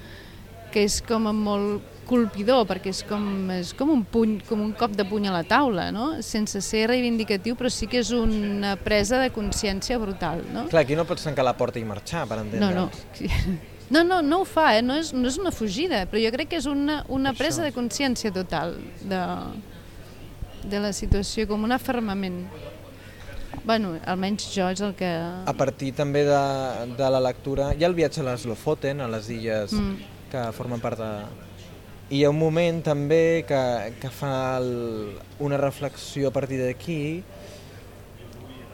que 0.74 0.82
és 0.84 0.98
com 1.06 1.28
molt 1.32 1.92
colpidor, 2.06 2.66
perquè 2.68 2.92
és 2.92 3.00
com, 3.06 3.22
és 3.50 3.72
com, 3.74 3.90
un 3.90 4.04
puny, 4.06 4.36
com 4.46 4.60
un 4.62 4.72
cop 4.78 4.92
de 4.94 5.06
puny 5.08 5.26
a 5.26 5.32
la 5.34 5.42
taula, 5.46 5.88
no? 5.94 6.22
sense 6.22 6.60
ser 6.62 6.84
reivindicatiu, 6.90 7.56
però 7.58 7.70
sí 7.72 7.88
que 7.90 8.02
és 8.02 8.12
una 8.14 8.76
presa 8.78 9.18
de 9.22 9.32
consciència 9.34 9.98
brutal. 9.98 10.44
No? 10.52 10.66
clar, 10.70 10.84
aquí 10.84 10.98
no 10.98 11.06
pots 11.08 11.26
tancar 11.26 11.46
la 11.46 11.56
porta 11.58 11.80
i 11.82 11.86
marxar 11.86 12.26
per 12.30 12.42
entendre'ns 12.44 12.76
no. 12.76 12.86
No, 12.86 13.75
no, 13.90 14.20
no 14.22 14.40
ho 14.40 14.44
fa, 14.44 14.72
eh? 14.78 14.82
no, 14.82 14.96
és, 14.98 15.12
no 15.14 15.28
és 15.28 15.36
una 15.38 15.52
fugida, 15.54 16.04
però 16.10 16.18
jo 16.22 16.30
crec 16.34 16.48
que 16.50 16.58
és 16.58 16.66
una, 16.66 17.04
una 17.08 17.32
Per 17.32 17.44
presa 17.44 17.60
això. 17.62 17.68
de 17.68 17.74
consciència 17.76 18.32
total 18.34 18.74
de, 19.06 19.20
de 20.66 20.80
la 20.82 20.92
situació, 20.96 21.46
com 21.46 21.62
un 21.64 21.72
afermament. 21.76 22.42
Bueno, 23.66 23.96
almenys 24.06 24.44
jo 24.54 24.66
és 24.70 24.80
el 24.84 24.92
que... 24.98 25.08
a 25.46 25.54
partir 25.56 25.92
també 25.96 26.22
de, 26.26 26.42
de 26.98 27.08
la 27.10 27.20
lectura 27.24 27.72
hi 27.74 27.82
ha 27.82 27.88
el 27.88 27.94
viatge 27.98 28.20
a 28.22 28.26
les 28.28 28.44
Lofoten, 28.46 29.00
a 29.02 29.08
les 29.10 29.30
illes 29.30 29.72
Mm. 29.74 29.96
que 30.30 30.42
formen 30.54 30.80
part 30.82 30.98
de... 31.00 31.10
I 32.10 32.20
hi 32.20 32.24
ha 32.26 32.30
un 32.30 32.38
moment 32.38 32.82
també 32.86 33.42
que, 33.48 33.62
que 33.98 34.10
fa 34.14 34.58
el, 34.60 35.16
una 35.42 35.56
reflexió 35.58 36.28
a 36.28 36.34
partir 36.34 36.60
d'aquí 36.62 37.24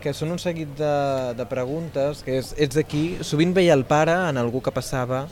que 0.03 0.13
són 0.17 0.35
un 0.35 0.41
seguit 0.43 0.75
de, 0.77 0.93
de 1.39 1.47
preguntes, 1.47 2.25
que 2.27 2.41
és, 2.41 2.51
ets 2.59 2.79
aquí, 2.81 3.05
sovint 3.23 3.55
veia 3.55 3.77
el 3.79 3.87
pare 3.87 4.17
en 4.29 4.41
algú 4.41 4.61
que 4.61 4.75
passava 4.75 5.29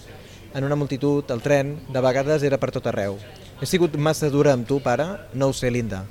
en 0.54 0.64
una 0.66 0.78
multitud, 0.78 1.26
al 1.30 1.42
tren, 1.42 1.76
de 1.90 2.02
vegades 2.02 2.46
era 2.46 2.58
per 2.58 2.70
tot 2.74 2.86
arreu. 2.90 3.18
He 3.60 3.66
sigut 3.66 3.98
massa 3.98 4.30
dura 4.30 4.54
amb 4.54 4.66
tu, 4.66 4.78
pare? 4.82 5.06
No 5.34 5.50
ho 5.50 5.56
sé, 5.56 5.70
Linda. 5.74 6.04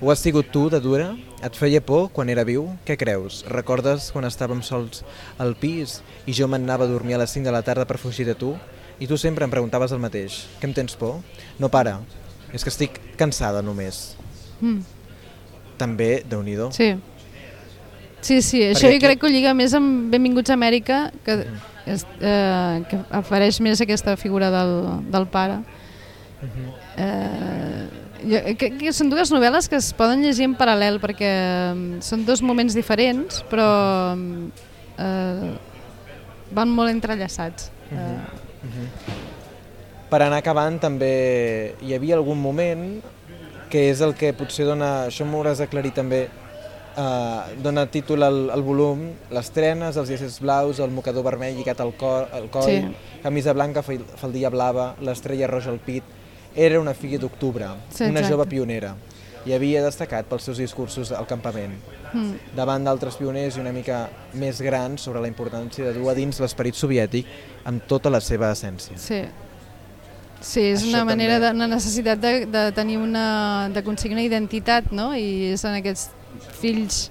Ho 0.00 0.10
has 0.12 0.20
sigut 0.20 0.52
tu, 0.52 0.66
de 0.68 0.80
dura? 0.84 1.14
Et 1.44 1.56
feia 1.56 1.80
por 1.80 2.10
quan 2.12 2.28
era 2.28 2.44
viu? 2.44 2.68
Què 2.84 2.98
creus? 3.00 3.40
Recordes 3.48 4.10
quan 4.12 4.28
estàvem 4.28 4.60
sols 4.64 5.02
al 5.40 5.56
pis 5.56 6.02
i 6.28 6.36
jo 6.36 6.48
m'anava 6.52 6.84
a 6.84 6.90
dormir 6.90 7.16
a 7.16 7.22
les 7.22 7.32
5 7.32 7.48
de 7.48 7.54
la 7.54 7.64
tarda 7.64 7.88
per 7.88 7.96
fugir 8.00 8.28
de 8.28 8.36
tu? 8.36 8.52
I 9.00 9.08
tu 9.08 9.16
sempre 9.20 9.44
em 9.44 9.52
preguntaves 9.52 9.92
el 9.92 10.00
mateix. 10.00 10.44
Que 10.60 10.68
em 10.68 10.76
tens 10.76 10.96
por? 11.00 11.22
No, 11.58 11.72
pare. 11.72 11.96
És 12.52 12.64
que 12.64 12.72
estic 12.72 13.00
cansada 13.16 13.64
només. 13.64 14.16
Mm. 14.60 14.84
També, 15.80 16.10
déu 16.28 16.44
nhi 16.44 16.56
Sí. 16.72 16.94
Sí, 18.20 18.40
sí, 18.42 18.60
això 18.62 18.86
Perquè 18.86 18.90
jo 18.90 18.96
aquí- 18.96 19.04
crec 19.06 19.20
que 19.20 19.26
ho 19.26 19.30
lliga 19.30 19.52
més 19.54 19.74
amb 19.74 20.10
Benvinguts 20.10 20.50
a 20.50 20.54
Amèrica, 20.54 21.12
que, 21.24 21.46
és, 21.86 22.04
eh, 22.20 22.82
que 22.90 22.98
apareix 23.10 23.60
més 23.60 23.80
aquesta 23.80 24.16
figura 24.16 24.50
del, 24.50 25.02
del 25.12 25.26
pare. 25.28 25.60
Eh, 26.96 27.88
jo, 28.26 28.40
que, 28.58 28.70
que 28.78 28.92
són 28.96 29.10
dues 29.12 29.30
novel·les 29.32 29.68
que 29.70 29.76
es 29.78 29.92
poden 29.96 30.22
llegir 30.24 30.46
en 30.48 30.54
paral·lel 30.58 30.98
perquè 31.02 31.30
mm, 31.74 32.00
són 32.04 32.24
dos 32.28 32.42
moments 32.44 32.74
diferents 32.76 33.42
però 33.50 33.66
mm, 34.16 34.48
eh, 34.98 35.52
van 36.56 36.72
molt 36.72 36.90
entrellaçats. 36.92 37.70
Eh, 37.92 38.18
Per 40.10 40.20
anar 40.22 40.38
acabant 40.38 40.76
també 40.82 41.74
hi 41.82 41.94
havia 41.96 42.14
algun 42.16 42.38
moment 42.40 43.00
que 43.70 43.88
és 43.90 44.00
el 44.00 44.12
que 44.14 44.30
potser 44.38 44.64
dona, 44.68 45.06
això 45.08 45.26
m'ho 45.26 45.40
hauràs 45.40 45.58
d'aclarir 45.58 45.90
també, 45.96 46.28
eh, 46.96 47.56
dona 47.62 47.86
títol 47.86 48.22
al, 48.22 48.50
al 48.50 48.62
volum, 48.62 49.10
les 49.30 49.50
trenes, 49.50 49.96
els 49.96 50.08
llaçers 50.10 50.40
blaus, 50.40 50.78
el 50.80 50.90
mocador 50.90 51.24
vermell 51.24 51.56
lligat 51.56 51.80
al, 51.80 51.94
cor, 51.96 52.28
al 52.32 52.48
coll, 52.50 52.64
Sí. 52.64 52.82
camisa 53.22 53.52
blanca, 53.52 53.82
fal- 53.82 54.04
faldilla 54.16 54.50
blava, 54.50 54.94
l'estrella 55.00 55.46
roja 55.46 55.70
al 55.70 55.78
pit, 55.78 56.02
era 56.54 56.80
una 56.80 56.94
filla 56.94 57.18
d'octubre, 57.18 57.66
Sí, 57.90 58.04
una 58.04 58.20
exacte. 58.20 58.32
jove 58.32 58.46
pionera, 58.46 58.94
i 59.46 59.52
havia 59.52 59.82
destacat 59.84 60.26
pels 60.26 60.42
seus 60.42 60.58
discursos 60.58 61.12
al 61.12 61.26
campament, 61.26 61.74
mm, 62.12 62.54
davant 62.56 62.82
d'altres 62.84 63.16
pioners 63.16 63.56
i 63.56 63.60
una 63.60 63.72
mica 63.72 64.08
més 64.34 64.60
grans 64.60 65.00
sobre 65.02 65.20
la 65.20 65.28
importància 65.28 65.84
de 65.84 65.92
dur 65.92 66.10
a 66.10 66.14
dins 66.14 66.40
l'esperit 66.40 66.74
soviètic 66.74 67.26
amb 67.64 67.84
tota 67.86 68.10
la 68.10 68.20
seva 68.20 68.50
essència. 68.52 68.96
sí. 68.98 69.22
Sí, 70.38 70.60
és 70.60 70.82
Això 70.82 70.88
una 70.90 71.04
manera, 71.04 71.38
també. 71.40 71.46
de, 71.46 71.54
una 71.54 71.66
necessitat 71.66 72.18
de, 72.20 72.46
de 72.46 72.72
tenir 72.72 72.98
una, 72.98 73.68
d'aconseguir 73.72 74.14
una 74.14 74.22
identitat, 74.22 74.90
no? 74.92 75.14
I 75.16 75.52
és 75.54 75.64
en 75.64 75.74
aquests 75.78 76.10
fills 76.60 77.06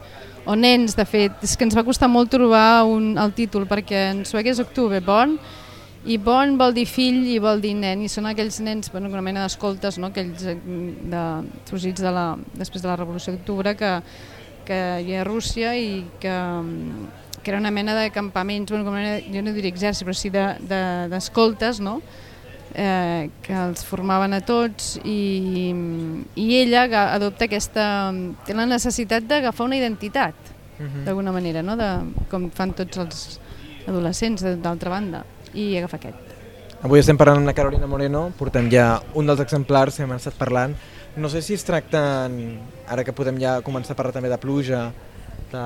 o 0.46 0.56
nens, 0.56 0.96
de 0.96 1.06
fet. 1.10 1.44
És 1.44 1.56
que 1.58 1.66
ens 1.66 1.76
va 1.76 1.84
costar 1.86 2.10
molt 2.12 2.32
trobar 2.34 2.86
un, 2.88 3.16
el 3.18 3.34
títol, 3.38 3.66
perquè 3.70 4.10
en 4.14 4.26
suec 4.30 4.52
és 4.52 4.62
Octubre 4.62 5.02
Born, 5.04 5.38
i 6.06 6.20
bon 6.22 6.54
vol 6.60 6.76
dir 6.76 6.86
fill 6.86 7.24
i 7.26 7.40
vol 7.42 7.62
dir 7.64 7.74
nen, 7.80 8.04
i 8.06 8.10
són 8.12 8.28
aquells 8.30 8.60
nens, 8.62 8.92
bueno, 8.94 9.10
una 9.10 9.24
mena 9.26 9.46
d'escoltes, 9.46 9.98
no? 9.98 10.12
aquells 10.14 10.44
eh, 10.46 10.56
de, 11.10 11.24
fugits 11.66 12.04
de 12.06 12.12
la, 12.14 12.28
després 12.54 12.84
de 12.84 12.92
la 12.92 12.98
Revolució 13.00 13.34
d'Octubre 13.34 13.74
que, 13.80 13.92
que 14.68 14.80
hi 15.02 15.16
ha 15.16 15.24
a 15.24 15.26
Rússia 15.26 15.74
i 15.74 16.04
que, 16.22 16.36
que 17.42 17.52
era 17.52 17.62
una 17.62 17.74
mena 17.74 17.98
de 17.98 18.12
campaments, 18.14 18.70
bueno, 18.70 18.86
com 18.86 19.00
mena, 19.00 19.18
jo 19.26 19.42
no 19.42 19.56
diria 19.56 19.74
exèrcit, 19.74 20.06
però 20.06 20.18
sí 20.18 20.30
d'escoltes, 20.30 21.82
de, 21.82 21.84
de, 21.84 21.90
no? 21.90 21.98
Eh, 22.76 23.30
que 23.42 23.56
els 23.56 23.86
formaven 23.88 24.36
a 24.36 24.42
tots 24.46 24.96
i, 25.04 25.72
i 26.36 26.48
ella 26.60 26.86
adopta 27.16 27.48
aquesta, 27.48 27.88
té 28.46 28.56
la 28.58 28.68
necessitat 28.70 29.26
d'agafar 29.30 29.66
una 29.70 29.80
identitat, 29.80 30.36
uh 30.36 30.84
mhm. 30.84 30.90
-huh. 30.90 31.04
d'alguna 31.06 31.32
manera, 31.32 31.64
no? 31.64 31.76
de, 31.76 31.90
com 32.30 32.52
fan 32.52 32.74
tots 32.74 32.98
els 32.98 33.40
adolescents 33.88 34.44
d'altra 34.44 34.90
banda 34.90 35.24
i 35.54 35.78
agafa 35.78 35.98
aquest. 35.98 36.26
Avui 36.84 37.00
estem 37.00 37.18
parlant 37.18 37.38
amb 37.38 37.48
la 37.48 37.54
Carolina 37.54 37.88
Moreno, 37.88 38.32
portem 38.38 38.70
ja 38.70 39.02
un 39.14 39.26
dels 39.26 39.40
exemplars 39.40 39.96
que 39.96 40.04
hem 40.04 40.12
estat 40.12 40.36
parlant. 40.36 40.76
No 41.16 41.30
sé 41.30 41.42
si 41.42 41.54
es 41.54 41.64
tracta, 41.64 42.30
ara 42.88 43.04
que 43.04 43.14
podem 43.14 43.40
ja 43.40 43.62
començar 43.62 43.94
a 43.94 43.96
parlar 43.96 44.14
també 44.14 44.30
de 44.30 44.38
pluja, 44.38 44.92
de 45.52 45.64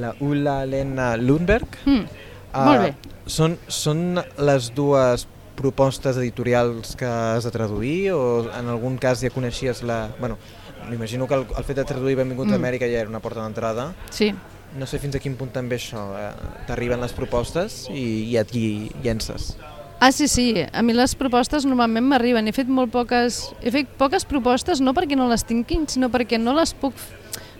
la 0.00 0.14
Ulla 0.20 0.64
Lena 0.66 1.16
Lundberg. 1.16 1.78
Mm, 1.86 2.04
uh, 2.52 2.64
molt 2.66 2.80
bé. 2.82 2.94
Són, 3.26 3.56
són 3.68 4.18
les 4.38 4.74
dues 4.74 5.28
propostes 5.62 6.18
editorials 6.18 6.96
que 6.98 7.06
has 7.06 7.46
de 7.46 7.52
traduir 7.54 8.12
o 8.12 8.50
en 8.50 8.68
algun 8.68 8.98
cas 8.98 9.22
ja 9.22 9.30
coneixies 9.30 9.82
la... 9.86 10.08
Bueno, 10.18 10.38
m'imagino 10.88 11.28
que 11.30 11.38
el, 11.38 11.46
el 11.46 11.64
fet 11.64 11.78
de 11.78 11.84
traduir 11.88 12.18
Benvinguts 12.18 12.50
mm. 12.50 12.58
a 12.58 12.60
Amèrica 12.60 12.88
ja 12.90 13.04
era 13.04 13.10
una 13.12 13.22
porta 13.22 13.44
d'entrada. 13.44 13.92
Sí. 14.10 14.32
No 14.78 14.88
sé 14.88 14.98
fins 14.98 15.16
a 15.16 15.20
quin 15.22 15.36
punt 15.38 15.52
també 15.54 15.78
això, 15.78 16.02
eh, 16.18 16.32
t'arriben 16.66 17.00
les 17.00 17.14
propostes 17.14 17.86
i, 17.92 18.32
i 18.32 18.38
et 18.40 18.52
llences. 19.04 19.52
Ah, 20.02 20.10
sí, 20.10 20.26
sí. 20.26 20.64
A 20.72 20.82
mi 20.82 20.96
les 20.96 21.14
propostes 21.14 21.62
normalment 21.68 22.08
m'arriben. 22.10 22.48
He 22.50 22.56
fet 22.56 22.66
molt 22.66 22.90
poques... 22.90 23.44
He 23.62 23.70
fet 23.70 23.90
poques 24.00 24.26
propostes 24.26 24.82
no 24.82 24.96
perquè 24.96 25.14
no 25.14 25.28
les 25.30 25.46
tinguin, 25.46 25.86
sinó 25.86 26.10
perquè 26.10 26.40
no 26.42 26.56
les 26.58 26.74
puc... 26.74 26.98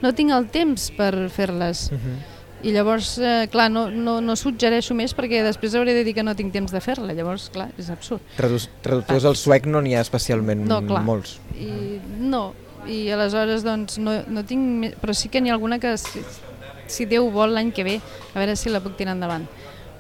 No 0.03 0.11
tinc 0.11 0.35
el 0.35 0.49
temps 0.51 0.89
per 0.97 1.13
fer-les. 1.31 1.87
Uh 1.93 1.95
mhm. 1.95 2.03
-huh. 2.03 2.32
I 2.63 2.71
llavors, 2.71 3.17
eh, 3.19 3.49
clar, 3.51 3.69
no, 3.75 3.89
no, 3.91 4.21
no 4.23 4.37
suggereixo 4.39 4.95
més 4.95 5.15
perquè 5.19 5.41
després 5.43 5.75
hauré 5.75 5.97
de 5.97 6.05
dir 6.07 6.15
que 6.15 6.23
no 6.23 6.37
tinc 6.39 6.53
temps 6.55 6.71
de 6.71 6.81
fer-la. 6.83 7.15
Llavors, 7.17 7.49
clar, 7.55 7.71
és 7.81 7.91
absurd. 7.91 8.23
Tradu 8.37 8.61
traductors 8.85 9.27
al 9.27 9.39
suec 9.41 9.67
no 9.67 9.83
n'hi 9.83 9.97
ha 9.99 10.05
especialment 10.07 10.63
no, 10.69 10.79
clar. 10.87 11.03
molts. 11.07 11.39
I, 11.59 11.99
no, 12.23 12.53
i 12.87 13.09
aleshores 13.15 13.67
doncs 13.67 13.99
no, 13.99 14.21
no 14.31 14.47
tinc... 14.47 14.93
Però 15.03 15.17
sí 15.17 15.31
que 15.33 15.43
n'hi 15.43 15.51
ha 15.51 15.59
alguna 15.59 15.81
que 15.83 15.97
si 15.99 17.09
Déu 17.11 17.31
vol 17.35 17.55
l'any 17.57 17.73
que 17.75 17.87
ve, 17.87 17.99
a 18.33 18.39
veure 18.39 18.55
si 18.59 18.71
la 18.71 18.83
puc 18.85 18.95
tirar 18.99 19.17
endavant. 19.17 19.49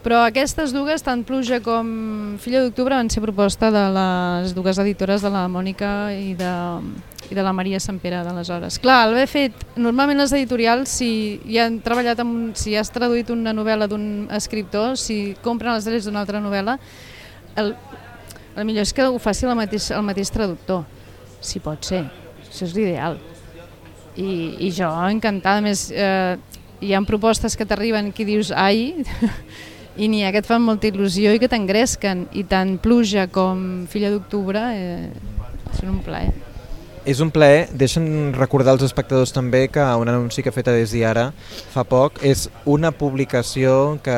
Però 0.02 0.24
aquestes 0.26 0.72
dues, 0.74 1.04
tant 1.06 1.22
Pluja 1.26 1.60
com 1.62 2.36
Filla 2.42 2.64
d'Octubre, 2.64 2.98
van 2.98 3.10
ser 3.10 3.22
proposta 3.22 3.70
de 3.70 3.84
les 3.94 4.54
dues 4.54 4.80
editores 4.82 5.22
de 5.22 5.30
la 5.30 5.44
Mònica 5.50 6.10
i 6.14 6.34
de, 6.38 6.54
i 7.32 7.34
de 7.34 7.42
la 7.42 7.52
Maria 7.56 7.80
Pere 8.02 8.20
d'aleshores. 8.26 8.78
Clar, 8.82 9.08
l'he 9.08 9.24
fet, 9.26 9.64
normalment 9.80 10.20
les 10.20 10.32
editorials, 10.36 10.92
si 11.00 11.40
hi 11.48 11.58
han 11.58 11.80
treballat 11.80 12.20
amb, 12.20 12.52
si 12.56 12.76
has 12.76 12.92
traduït 12.92 13.30
una 13.32 13.54
novel·la 13.56 13.88
d'un 13.88 14.28
escriptor, 14.30 14.98
si 15.00 15.34
compren 15.42 15.74
els 15.74 15.88
drets 15.88 16.04
d'una 16.04 16.20
altra 16.20 16.42
novel·la, 16.44 16.76
el, 17.56 17.74
el 18.56 18.68
millor 18.68 18.84
és 18.84 18.92
que 18.92 19.08
ho 19.08 19.18
faci 19.18 19.48
el 19.48 19.56
mateix, 19.56 19.90
el 19.96 20.04
mateix 20.04 20.30
traductor, 20.30 20.84
si 21.40 21.62
pot 21.64 21.88
ser, 21.88 22.04
això 22.44 22.68
és 22.68 22.76
l'ideal. 22.76 23.18
I, 24.20 24.28
I 24.68 24.72
jo 24.76 24.92
encantada, 25.08 25.64
més 25.64 25.88
eh, 25.88 26.36
hi 26.84 26.92
ha 26.92 27.00
propostes 27.08 27.56
que 27.56 27.64
t'arriben 27.64 28.12
que 28.12 28.28
dius 28.28 28.52
ai, 28.52 28.92
i 30.02 30.08
n'hi 30.08 30.24
ha 30.26 30.36
que 30.36 30.44
et 30.44 30.48
fan 30.48 30.64
molta 30.64 30.92
il·lusió 30.92 31.32
i 31.32 31.40
que 31.40 31.48
t'engresquen, 31.48 32.26
i 32.36 32.44
tant 32.44 32.76
Pluja 32.84 33.28
com 33.32 33.86
Filla 33.88 34.12
d'Octubre 34.12 34.68
eh, 34.76 35.12
són 35.80 35.96
un 35.96 36.00
plaer. 36.04 36.51
És 37.02 37.18
un 37.18 37.32
plaer, 37.34 37.64
deixen 37.74 38.04
recordar 38.36 38.76
als 38.76 38.84
espectadors 38.86 39.32
també 39.34 39.64
que 39.72 39.82
un 39.98 40.06
anunci 40.06 40.42
que 40.42 40.52
ha 40.52 40.54
fet 40.54 40.68
a 40.70 40.74
Des 40.76 40.92
ara 41.02 41.32
fa 41.72 41.82
poc 41.82 42.20
és 42.22 42.44
una 42.64 42.92
publicació 42.94 43.98
que 44.04 44.14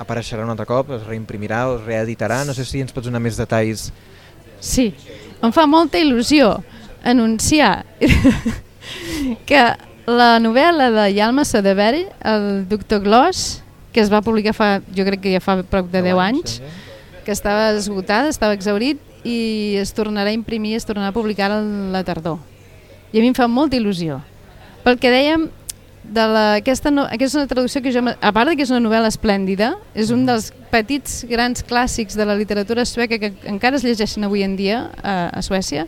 apareixerà 0.00 0.46
un 0.46 0.52
altre 0.54 0.64
cop, 0.64 0.94
es 0.96 1.04
reimprimirà 1.04 1.66
o 1.68 1.76
es 1.76 1.84
reeditarà, 1.84 2.40
no 2.48 2.54
sé 2.56 2.64
si 2.64 2.80
ens 2.80 2.92
pots 2.92 3.10
donar 3.10 3.20
més 3.20 3.36
detalls. 3.36 3.90
Sí, 4.64 4.94
em 5.44 5.52
fa 5.52 5.66
molta 5.68 6.00
il·lusió 6.00 6.54
anunciar 7.04 7.84
que 9.48 9.62
la 10.08 10.32
novel·la 10.40 10.88
de 10.96 11.06
Yalma 11.12 11.44
Sadeveri, 11.44 12.06
el 12.24 12.64
doctor 12.70 13.04
Gloss, 13.04 13.60
que 13.92 14.00
es 14.00 14.08
va 14.08 14.24
publicar 14.24 14.56
fa, 14.56 14.72
jo 14.96 15.04
crec 15.04 15.20
que 15.20 15.36
ja 15.36 15.44
fa 15.44 15.60
prop 15.68 15.92
de 15.92 16.00
10 16.00 16.24
anys, 16.30 16.60
que 17.26 17.36
estava 17.36 17.74
esgotada, 17.76 18.32
estava 18.32 18.56
exaurit 18.56 19.11
i 19.24 19.76
es 19.80 19.92
tornarà 19.94 20.30
a 20.30 20.36
imprimir, 20.36 20.76
es 20.76 20.86
tornarà 20.88 21.12
a 21.12 21.16
publicar 21.16 21.50
a 21.50 21.60
la 21.62 22.04
tardor. 22.04 22.38
I 23.12 23.18
a 23.18 23.22
mi 23.22 23.30
em 23.30 23.36
fa 23.36 23.48
molta 23.48 23.76
il·lusió. 23.76 24.20
Pel 24.82 24.98
que 24.98 25.12
dèiem, 25.12 25.50
de 26.02 26.24
la, 26.26 26.46
aquesta, 26.58 26.90
no, 26.90 27.04
aquesta 27.06 27.38
és 27.38 27.42
una 27.44 27.50
traducció 27.50 27.82
que 27.82 27.92
jo, 27.94 28.02
a 28.02 28.32
part 28.34 28.56
que 28.56 28.64
és 28.64 28.72
una 28.72 28.82
novel·la 28.82 29.10
esplèndida, 29.12 29.76
és 29.94 30.10
un 30.10 30.24
dels 30.26 30.50
petits 30.72 31.22
grans 31.30 31.62
clàssics 31.62 32.18
de 32.18 32.26
la 32.26 32.34
literatura 32.34 32.84
sueca 32.88 33.20
que 33.22 33.32
encara 33.46 33.78
es 33.78 33.86
llegeixen 33.86 34.26
avui 34.26 34.42
en 34.42 34.56
dia 34.58 34.88
a, 34.98 35.14
a 35.30 35.42
Suècia, 35.46 35.86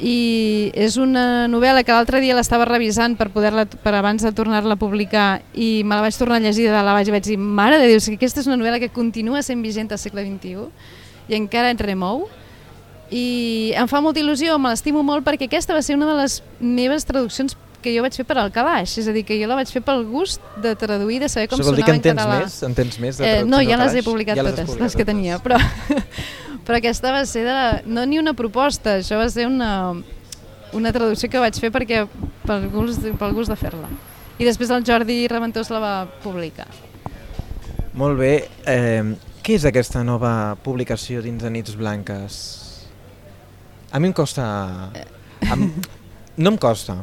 i 0.00 0.70
és 0.72 0.96
una 0.96 1.44
novel·la 1.52 1.82
que 1.84 1.92
l'altre 1.92 2.22
dia 2.24 2.32
l'estava 2.32 2.64
revisant 2.64 3.18
per 3.18 3.28
poder 3.34 3.52
per 3.84 3.92
abans 3.92 4.24
de 4.24 4.32
tornar-la 4.32 4.78
a 4.78 4.80
publicar 4.80 5.42
i 5.52 5.82
me 5.84 5.98
la 5.98 6.06
vaig 6.06 6.16
tornar 6.16 6.38
a 6.40 6.44
llegir 6.46 6.70
de 6.70 6.72
la 6.72 6.94
baix 6.96 7.10
i 7.10 7.12
vaig 7.12 7.26
dir, 7.26 7.36
mare 7.36 7.76
de 7.82 7.90
Déu, 7.90 8.00
que 8.00 8.16
aquesta 8.16 8.40
és 8.40 8.48
una 8.48 8.56
novel·la 8.56 8.80
que 8.80 8.88
continua 8.88 9.42
sent 9.44 9.60
vigent 9.60 9.92
al 9.92 10.00
segle 10.00 10.24
XXI 10.24 10.70
i 11.30 11.38
encara 11.38 11.70
et 11.72 11.80
remou 11.86 12.26
i 13.10 13.72
em 13.78 13.88
fa 13.90 13.98
molta 14.02 14.22
il·lusió, 14.22 14.54
me 14.62 14.70
l'estimo 14.70 15.02
molt 15.06 15.26
perquè 15.26 15.48
aquesta 15.48 15.74
va 15.74 15.82
ser 15.82 15.96
una 15.98 16.06
de 16.12 16.20
les 16.20 16.40
meves 16.60 17.06
traduccions 17.06 17.56
que 17.80 17.94
jo 17.94 18.04
vaig 18.04 18.14
fer 18.14 18.26
per 18.28 18.36
al 18.38 18.50
calaix, 18.52 18.92
és 19.00 19.08
a 19.08 19.14
dir, 19.14 19.24
que 19.26 19.38
jo 19.40 19.48
la 19.48 19.56
vaig 19.58 19.70
fer 19.72 19.80
pel 19.82 20.04
gust 20.06 20.44
de 20.62 20.74
traduir, 20.78 21.18
de 21.22 21.30
saber 21.32 21.48
com 21.48 21.58
Això 21.58 21.72
sonava 21.72 21.94
en 21.96 22.02
català. 22.04 22.38
Més? 22.44 22.58
En 22.66 22.76
tens 22.76 22.98
més? 23.00 23.18
De 23.18 23.26
eh, 23.26 23.40
no, 23.48 23.62
ja 23.64 23.78
les 23.80 23.96
he 23.96 24.04
publicat 24.06 24.38
ja 24.38 24.44
totes, 24.44 24.68
les, 24.74 24.82
les 24.84 24.96
que 25.00 25.06
tenia, 25.08 25.40
però, 25.42 25.58
però 26.66 26.78
aquesta 26.78 27.14
va 27.14 27.24
ser 27.28 27.46
de 27.48 27.56
la, 27.56 27.80
no 27.88 28.04
ni 28.06 28.20
una 28.20 28.36
proposta, 28.36 28.98
això 29.00 29.18
va 29.18 29.30
ser 29.32 29.48
una, 29.48 29.72
una 30.76 30.92
traducció 30.92 31.32
que 31.32 31.40
vaig 31.42 31.56
fer 31.62 31.72
perquè 31.74 32.04
pel 32.44 32.68
gust, 32.74 33.08
pel 33.18 33.34
gust 33.38 33.52
de 33.52 33.58
fer-la. 33.58 33.88
I 34.40 34.46
després 34.48 34.70
el 34.72 34.84
Jordi 34.86 35.24
Reventós 35.28 35.72
la 35.72 35.80
va 35.80 35.94
publicar. 36.22 36.68
Molt 37.96 38.20
bé. 38.20 38.34
Eh, 38.68 39.16
què 39.44 39.56
és 39.58 39.64
aquesta 39.68 40.04
nova 40.06 40.56
publicació 40.64 41.22
dins 41.24 41.42
de 41.42 41.50
Nits 41.50 41.76
Blanques? 41.78 42.36
A 43.90 43.98
mi 43.98 44.10
em 44.10 44.14
costa... 44.14 44.44
Em, 45.40 45.66
no 46.40 46.54
em 46.54 46.58
costa, 46.60 47.00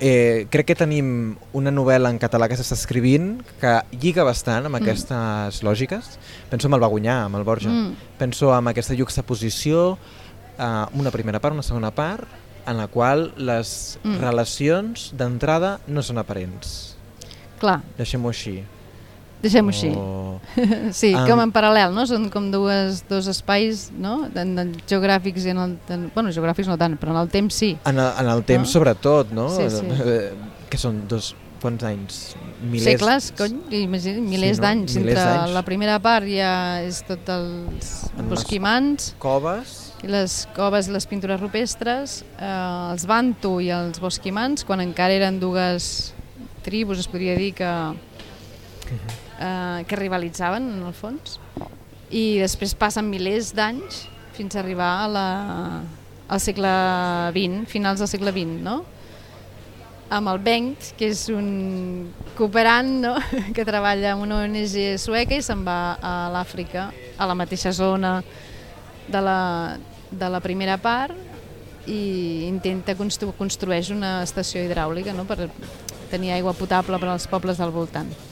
Eh, 0.00 0.46
crec 0.46 0.68
que 0.70 0.74
tenim 0.78 1.34
una 1.58 1.72
novel·la 1.74 2.12
en 2.14 2.20
català 2.22 2.46
que 2.46 2.54
s'està 2.54 2.76
escrivint 2.78 3.40
que 3.58 3.72
lliga 3.98 4.22
bastant 4.22 4.68
amb 4.68 4.76
mm. 4.76 4.82
aquestes 4.84 5.62
lògiques. 5.66 6.12
Penso 6.52 6.70
en 6.70 6.76
el 6.76 6.82
Bagunyà, 6.84 7.24
amb 7.26 7.38
el 7.40 7.46
Borja. 7.46 7.70
Mm. 7.72 8.12
Penso 8.20 8.52
en 8.54 8.70
aquesta 8.70 8.94
juxtaposició, 8.94 9.96
eh, 10.54 10.84
una 10.94 11.10
primera 11.10 11.42
part, 11.42 11.58
una 11.58 11.66
segona 11.66 11.90
part, 11.90 12.30
en 12.68 12.78
la 12.78 12.86
qual 12.86 13.32
les 13.36 13.98
mm. 14.04 14.20
relacions 14.22 15.10
d'entrada 15.18 15.78
no 15.88 16.04
són 16.06 16.22
aparents. 16.22 16.94
Clar. 17.58 17.80
Deixem-ho 17.98 18.30
així. 18.30 18.60
Deixem-ho 19.42 19.70
així. 19.70 19.92
sí, 21.00 21.12
um, 21.14 21.24
com 21.28 21.42
en 21.42 21.52
paral·lel, 21.54 21.92
no? 21.94 22.04
Són 22.10 22.26
com 22.32 22.48
dues, 22.52 23.02
dos 23.10 23.28
espais 23.30 23.88
no? 23.94 24.20
en, 24.28 24.54
en 24.58 24.72
geogràfics 24.90 25.46
i 25.46 25.52
en 25.54 25.62
el... 25.62 25.74
En, 25.94 26.06
bueno, 26.14 26.32
geogràfics 26.34 26.70
no 26.70 26.78
tant, 26.80 26.96
però 27.00 27.14
en 27.14 27.20
el 27.22 27.30
temps 27.32 27.58
sí. 27.62 27.74
En 27.88 28.00
el, 28.00 28.08
en 28.22 28.30
el 28.32 28.42
temps 28.48 28.66
no? 28.66 28.72
sobretot, 28.72 29.34
no? 29.36 29.48
Sí, 29.54 29.68
sí. 29.72 29.84
Eh, 30.04 30.32
que 30.70 30.80
són 30.80 31.04
dos... 31.10 31.34
Quants 31.58 31.82
anys? 31.82 32.18
Milers... 32.62 32.84
Segles, 32.86 33.24
cony, 33.34 33.56
imagina, 33.80 34.20
milers 34.22 34.60
sí, 34.60 34.60
no? 34.60 34.66
d'anys. 34.68 34.92
Entre 35.00 35.24
la 35.50 35.64
primera 35.66 35.96
part 35.98 36.30
ja 36.30 36.52
és 36.86 37.00
tot 37.02 37.26
els 37.34 37.96
bosquimans. 38.30 39.08
Coves. 39.18 39.74
I 40.06 40.12
les 40.14 40.38
coves 40.54 40.86
i 40.86 40.94
les 40.94 41.08
pintures 41.10 41.42
rupestres, 41.42 42.20
eh, 42.38 42.54
els 42.92 43.08
bantu 43.10 43.56
i 43.58 43.72
els 43.74 43.98
bosquimans, 43.98 44.62
quan 44.70 44.86
encara 44.86 45.18
eren 45.18 45.42
dues 45.42 46.12
tribus, 46.62 47.02
es 47.02 47.10
podria 47.10 47.34
dir 47.34 47.56
que, 47.58 47.66
uh 47.66 48.94
-huh 48.94 49.24
eh, 49.38 49.84
que 49.88 49.96
rivalitzaven 49.96 50.68
en 50.76 50.84
el 50.88 50.94
fons 50.96 51.38
i 52.10 52.38
després 52.40 52.76
passen 52.78 53.08
milers 53.08 53.52
d'anys 53.56 54.06
fins 54.36 54.54
a 54.54 54.62
arribar 54.62 54.90
a 55.02 55.08
la, 55.10 55.26
al 56.28 56.40
segle 56.40 56.70
XX, 57.34 57.66
finals 57.70 58.00
del 58.02 58.10
segle 58.10 58.32
XX, 58.32 58.60
no? 58.62 58.78
amb 60.08 60.30
el 60.32 60.38
Bengt, 60.40 60.92
que 60.96 61.10
és 61.12 61.26
un 61.32 62.08
cooperant 62.38 62.88
no? 63.02 63.14
que 63.56 63.66
treballa 63.68 64.14
en 64.14 64.24
una 64.24 64.42
ONG 64.44 64.96
sueca 65.00 65.36
i 65.36 65.44
se'n 65.44 65.64
va 65.66 65.98
a 66.00 66.14
l'Àfrica, 66.32 66.88
a 67.18 67.28
la 67.28 67.36
mateixa 67.36 67.74
zona 67.76 68.18
de 69.08 69.20
la, 69.24 69.40
de 70.10 70.30
la 70.32 70.40
primera 70.44 70.78
part 70.80 71.16
i 71.88 72.46
intenta 72.48 72.96
constru 72.96 73.32
construeix 73.36 73.92
una 73.92 74.22
estació 74.24 74.64
hidràulica 74.64 75.16
no? 75.16 75.24
per 75.28 75.50
tenir 76.08 76.32
aigua 76.36 76.56
potable 76.56 77.00
per 77.00 77.12
als 77.12 77.28
pobles 77.28 77.60
del 77.60 77.72
voltant. 77.72 78.27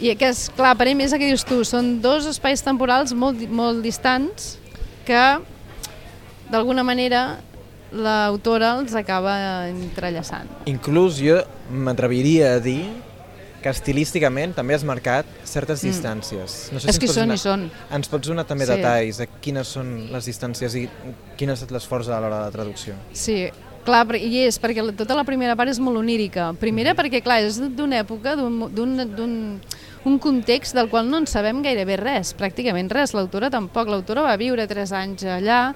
I 0.00 0.14
que 0.18 0.28
és, 0.32 0.50
clar, 0.56 0.74
per 0.76 0.88
ell 0.90 1.00
és 1.00 1.12
el 1.14 1.20
que 1.22 1.28
dius 1.30 1.44
tu, 1.46 1.62
són 1.64 2.00
dos 2.02 2.26
espais 2.26 2.62
temporals 2.66 3.12
molt, 3.14 3.40
molt 3.48 3.82
distants 3.84 4.56
que 5.06 5.20
d'alguna 6.50 6.82
manera 6.84 7.38
l'autora 7.94 8.72
els 8.80 8.94
acaba 8.98 9.68
entrellaçant. 9.70 10.48
Inclús 10.66 11.20
jo 11.22 11.38
m'atreviria 11.70 12.56
a 12.56 12.60
dir 12.60 12.82
que 13.62 13.70
estilísticament 13.72 14.52
també 14.52 14.74
has 14.74 14.82
marcat 14.84 15.24
certes 15.48 15.80
Mm. 15.82 15.88
distàncies. 15.88 16.56
No 16.72 16.78
És 16.78 16.84
ens 16.90 16.98
que 16.98 17.06
són 17.08 17.22
donar- 17.30 17.36
i 17.36 17.38
són. 17.38 17.70
Ens 17.96 18.08
pots 18.08 18.28
donar 18.28 18.44
també 18.44 18.66
Sí. 18.66 18.72
detalls 18.72 19.16
de 19.18 19.26
quines 19.40 19.66
són 19.66 20.12
les 20.12 20.26
distàncies 20.26 20.74
i 20.74 20.88
quin 21.36 21.48
ha 21.50 21.54
estat 21.54 21.70
l'esforç 21.70 22.08
a 22.08 22.20
l'hora 22.20 22.40
de 22.40 22.44
la 22.44 22.50
traducció. 22.50 22.94
Sí, 23.14 23.48
clar, 23.84 24.06
i 24.16 24.44
és 24.46 24.58
perquè 24.60 24.82
tota 24.96 25.14
la 25.14 25.24
primera 25.24 25.54
part 25.56 25.70
és 25.70 25.78
molt 25.80 26.00
onírica. 26.00 26.52
Primera 26.60 26.94
perquè, 26.96 27.22
clar, 27.22 27.40
és 27.44 27.60
d'una 27.60 28.00
època, 28.02 28.34
d'un- 28.36 29.60
un 30.04 30.18
context 30.18 30.74
del 30.76 30.90
qual 30.90 31.08
no 31.08 31.16
en 31.22 31.26
sabem 31.26 31.62
gairebé 31.64 31.96
res, 31.96 32.34
pràcticament 32.36 32.90
res. 32.92 33.14
L'autora 33.16 33.48
tampoc. 33.50 33.88
L'autora 33.88 34.22
va 34.26 34.36
viure 34.36 34.66
tres 34.68 34.92
anys 34.92 35.24
allà 35.24 35.74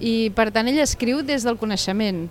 i, 0.00 0.30
per 0.34 0.50
tant, 0.50 0.66
ella 0.66 0.82
escriu 0.82 1.22
des 1.22 1.44
del 1.46 1.56
coneixement. 1.60 2.24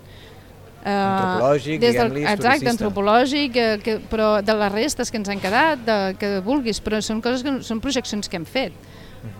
Eh, 0.84 0.90
Antropològic, 0.90 1.80
des 1.80 1.94
del, 1.96 2.16
Exacte, 2.22 2.68
antropològic, 2.70 3.56
eh, 3.56 3.78
que, 3.82 3.96
però 4.10 4.42
de 4.44 4.54
les 4.54 4.72
restes 4.72 5.10
que 5.10 5.16
ens 5.18 5.28
han 5.28 5.40
quedat, 5.40 5.80
de, 5.84 5.96
que 6.20 6.38
vulguis, 6.44 6.80
però 6.84 7.00
són 7.02 7.20
coses 7.20 7.42
que 7.42 7.62
són 7.66 7.80
projeccions 7.80 8.28
que 8.28 8.36
hem 8.36 8.44
fet. 8.46 8.72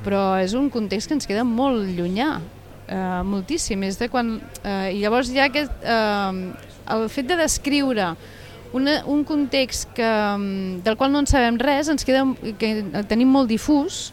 Però 0.05 0.37
és 0.43 0.55
un 0.59 0.69
context 0.71 1.07
que 1.09 1.15
ens 1.15 1.27
queda 1.29 1.45
molt 1.45 1.87
llunyà, 1.95 2.41
eh, 2.89 3.23
moltíssim. 3.25 3.85
És 3.85 3.99
de 4.01 4.09
quan, 4.09 4.41
eh, 4.65 4.95
I 4.97 5.01
llavors 5.03 5.31
ja 5.33 5.45
aquest, 5.49 5.73
eh, 5.83 6.53
el 6.91 7.09
fet 7.09 7.29
de 7.29 7.37
descriure 7.37 8.15
una, 8.73 9.03
un 9.07 9.25
context 9.25 9.93
que, 9.95 10.05
mm, 10.05 10.83
del 10.85 10.97
qual 10.97 11.13
no 11.13 11.21
en 11.21 11.27
sabem 11.27 11.59
res, 11.59 11.89
ens 11.89 12.05
queda, 12.05 12.25
que 12.59 12.85
el 12.93 13.07
tenim 13.07 13.29
molt 13.29 13.49
difús, 13.49 14.13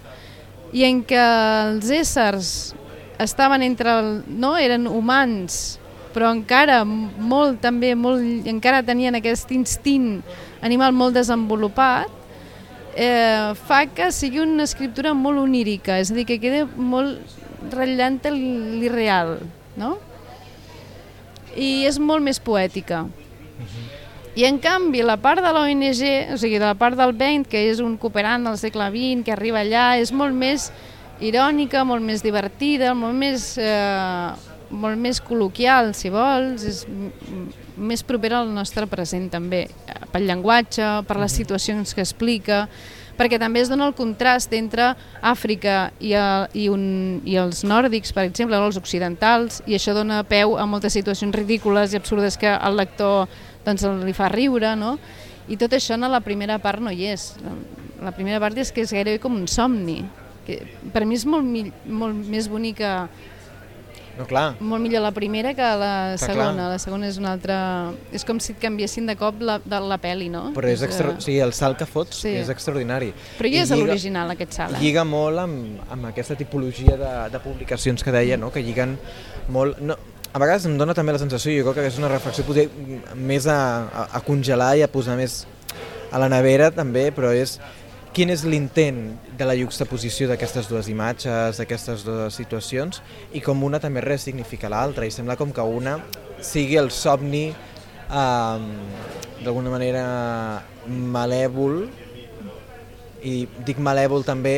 i 0.71 0.83
en 0.83 1.03
què 1.03 1.23
els 1.69 1.89
éssers 1.89 2.75
estaven 3.19 3.63
entre 3.63 3.91
el, 3.99 4.23
no 4.27 4.57
eren 4.57 4.87
humans 4.87 5.79
però 6.15 6.31
encara 6.31 6.83
molt 6.85 7.59
també 7.63 7.91
molt, 7.99 8.23
encara 8.47 8.83
tenien 8.87 9.17
aquest 9.19 9.51
instint 9.51 10.21
animal 10.63 10.95
molt 10.95 11.17
desenvolupat 11.17 12.07
eh, 12.95 13.51
fa 13.67 13.81
que 13.91 14.07
sigui 14.15 14.39
una 14.39 14.63
escriptura 14.63 15.13
molt 15.13 15.43
onírica, 15.43 15.99
és 15.99 16.11
a 16.11 16.15
dir, 16.15 16.25
que 16.29 16.39
queda 16.39 16.63
molt 16.75 17.19
ratllant 17.73 18.19
l'irreal, 18.31 19.37
no? 19.79 19.95
I 21.55 21.85
és 21.87 21.99
molt 21.99 22.23
més 22.23 22.39
poètica. 22.43 23.05
I 24.35 24.43
en 24.43 24.57
canvi, 24.59 24.99
la 25.07 25.15
part 25.23 25.39
de 25.39 25.51
l'ONG, 25.55 26.01
o 26.33 26.37
sigui, 26.37 26.57
de 26.59 26.65
la 26.65 26.75
part 26.75 26.97
del 26.99 27.13
Bent, 27.15 27.45
que 27.47 27.61
és 27.69 27.79
un 27.79 27.95
cooperant 27.95 28.43
del 28.43 28.57
segle 28.59 28.89
XX, 28.91 29.23
que 29.23 29.31
arriba 29.31 29.61
allà, 29.63 29.93
és 30.01 30.11
molt 30.11 30.35
més 30.35 30.67
irònica, 31.23 31.85
molt 31.87 32.03
més 32.03 32.23
divertida, 32.23 32.91
molt 32.93 33.15
més, 33.15 33.53
eh, 33.57 34.33
molt 34.75 34.99
més 34.99 35.21
col·loquial, 35.23 35.93
si 35.95 36.11
vols, 36.11 36.65
és 36.67 36.83
més 37.77 38.03
propera 38.03 38.41
al 38.41 38.51
nostre 38.51 38.87
present 38.91 39.29
també, 39.31 39.69
eh, 39.87 39.97
pel 40.11 40.27
llenguatge, 40.27 41.05
per 41.07 41.15
les 41.15 41.31
situacions 41.31 41.93
que 41.95 42.03
explica, 42.03 42.67
perquè 43.17 43.39
també 43.41 43.61
es 43.63 43.69
dona 43.71 43.87
el 43.89 43.95
contrast 43.97 44.53
entre 44.57 44.91
Àfrica 45.21 45.91
i, 45.99 46.13
el, 46.19 46.47
i, 46.53 46.67
un, 46.71 46.85
i 47.25 47.37
els 47.41 47.63
nòrdics, 47.67 48.13
per 48.15 48.25
exemple, 48.27 48.59
o 48.59 48.69
els 48.69 48.79
occidentals, 48.79 49.61
i 49.65 49.77
això 49.77 49.95
dona 49.97 50.23
peu 50.27 50.57
a 50.59 50.65
moltes 50.69 50.95
situacions 50.97 51.35
ridícules 51.35 51.93
i 51.93 51.99
absurdes 51.99 52.37
que 52.37 52.51
el 52.51 52.77
lector 52.79 53.29
doncs, 53.65 53.85
li 54.05 54.13
fa 54.15 54.29
riure, 54.31 54.75
no? 54.79 54.95
I 55.47 55.57
tot 55.61 55.73
això 55.77 55.97
en 55.97 56.07
la 56.09 56.23
primera 56.25 56.57
part 56.61 56.81
no 56.81 56.93
hi 56.93 57.07
és. 57.13 57.33
La 58.01 58.13
primera 58.15 58.39
part 58.41 58.57
és 58.57 58.71
que 58.73 58.83
és 58.85 58.93
gairebé 58.93 59.21
com 59.21 59.35
un 59.37 59.47
somni. 59.49 60.01
Que 60.45 60.61
per 60.93 61.05
mi 61.05 61.17
és 61.17 61.25
molt, 61.29 61.45
molt 61.85 62.29
més 62.29 62.49
bonica, 62.49 63.07
No, 64.17 64.23
clar, 64.29 64.55
molt 64.63 64.79
millor 64.81 65.01
la 65.03 65.11
primera 65.11 65.53
que 65.53 65.61
la 65.61 66.15
segona. 66.17 66.53
clar. 66.53 66.69
La 66.71 66.79
segona 66.79 67.07
és 67.09 67.17
una 67.19 67.33
altra... 67.35 67.57
És 68.15 68.23
com 68.23 68.39
si 68.39 68.53
et 68.53 68.59
canviessin 68.61 69.05
de 69.09 69.15
cop 69.19 69.41
la, 69.43 69.57
de 69.59 69.79
la 69.83 69.97
peli, 69.99 70.29
no? 70.31 70.45
però 70.55 70.69
és 70.71 70.81
extra... 70.87 71.11
o 71.17 71.21
sigui, 71.21 71.39
el 71.43 71.51
salt 71.53 71.77
que 71.81 71.85
fots 71.89 72.21
Sí. 72.23 72.31
és 72.39 72.49
extraordinari. 72.53 73.11
Però 73.37 73.51
ja 73.51 73.63
és 73.65 73.71
lliga- 73.73 73.81
l'original, 73.89 74.31
aquest 74.31 74.53
salt. 74.55 74.77
Eh? 74.77 74.83
Lliga 74.85 75.03
molt 75.03 75.43
amb, 75.43 75.81
amb 75.91 76.07
aquesta 76.13 76.35
tipologia 76.39 76.95
de, 76.97 77.13
de 77.35 77.39
publicacions 77.43 78.03
que 78.03 78.11
deia, 78.15 78.37
no? 78.39 78.51
que 78.55 78.63
lliguen 78.63 78.97
molt... 79.49 79.79
No, 79.83 79.97
a 80.35 80.39
vegades 80.39 80.65
em 80.67 80.77
dona 80.77 80.93
també 80.95 81.13
la 81.15 81.19
sensació, 81.21 81.51
jo 81.63 81.71
crec 81.71 81.85
que 81.85 81.91
és 81.93 81.99
una 81.99 82.09
reflexió 82.11 82.43
potser 82.47 82.65
més 83.15 83.45
a, 83.47 83.59
a, 83.87 84.07
a 84.19 84.21
congelar 84.25 84.73
i 84.79 84.81
a 84.83 84.89
posar 84.91 85.15
més 85.19 85.45
a 86.11 86.19
la 86.19 86.27
nevera 86.31 86.71
també, 86.75 87.09
però 87.15 87.29
és 87.35 87.57
quin 88.15 88.31
és 88.31 88.45
l'intent 88.47 88.99
de 89.35 89.45
la 89.47 89.57
juxtaposició 89.59 90.29
d'aquestes 90.29 90.69
dues 90.71 90.87
imatges, 90.87 91.59
d'aquestes 91.59 92.05
dues 92.07 92.37
situacions, 92.39 93.01
i 93.35 93.41
com 93.43 93.63
una 93.67 93.81
també 93.83 94.03
res 94.05 94.23
significa 94.29 94.71
l'altra, 94.71 95.03
i 95.03 95.11
sembla 95.11 95.35
com 95.35 95.51
que 95.51 95.65
una 95.67 95.97
sigui 96.39 96.79
el 96.79 96.93
somni 96.95 97.49
eh, 97.51 98.65
d'alguna 99.43 99.73
manera 99.73 100.05
malèvol, 100.87 101.83
i 103.25 103.35
dic 103.67 103.83
malèvol 103.83 104.23
també 104.23 104.57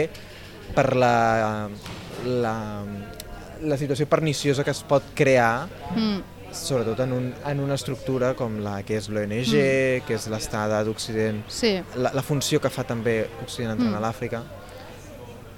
per 0.75 0.91
la, 0.99 1.15
la, 2.27 2.55
la 3.63 3.77
situació 3.79 4.05
perniciosa 4.11 4.67
que 4.67 4.75
es 4.75 4.83
pot 4.85 5.15
crear 5.17 5.67
Mm. 5.95 6.36
Sobretot 6.51 6.99
en, 7.05 7.13
un, 7.13 7.33
en 7.45 7.59
una 7.59 7.75
estructura 7.75 8.33
com 8.35 8.59
la 8.63 8.81
que 8.83 8.97
és 8.97 9.09
l'ONG, 9.09 9.53
mm. 9.53 10.05
que 10.07 10.15
és 10.15 10.27
l'estada 10.31 10.83
d'Occident, 10.83 11.43
Sí. 11.47 11.75
la, 11.95 12.11
la 12.13 12.21
funció 12.23 12.59
que 12.61 12.69
fa 12.69 12.83
també 12.83 13.27
Occident 13.43 13.71
entrant 13.75 13.91
Mm. 13.93 13.97
a 13.97 14.01
l'Àfrica. 14.07 14.43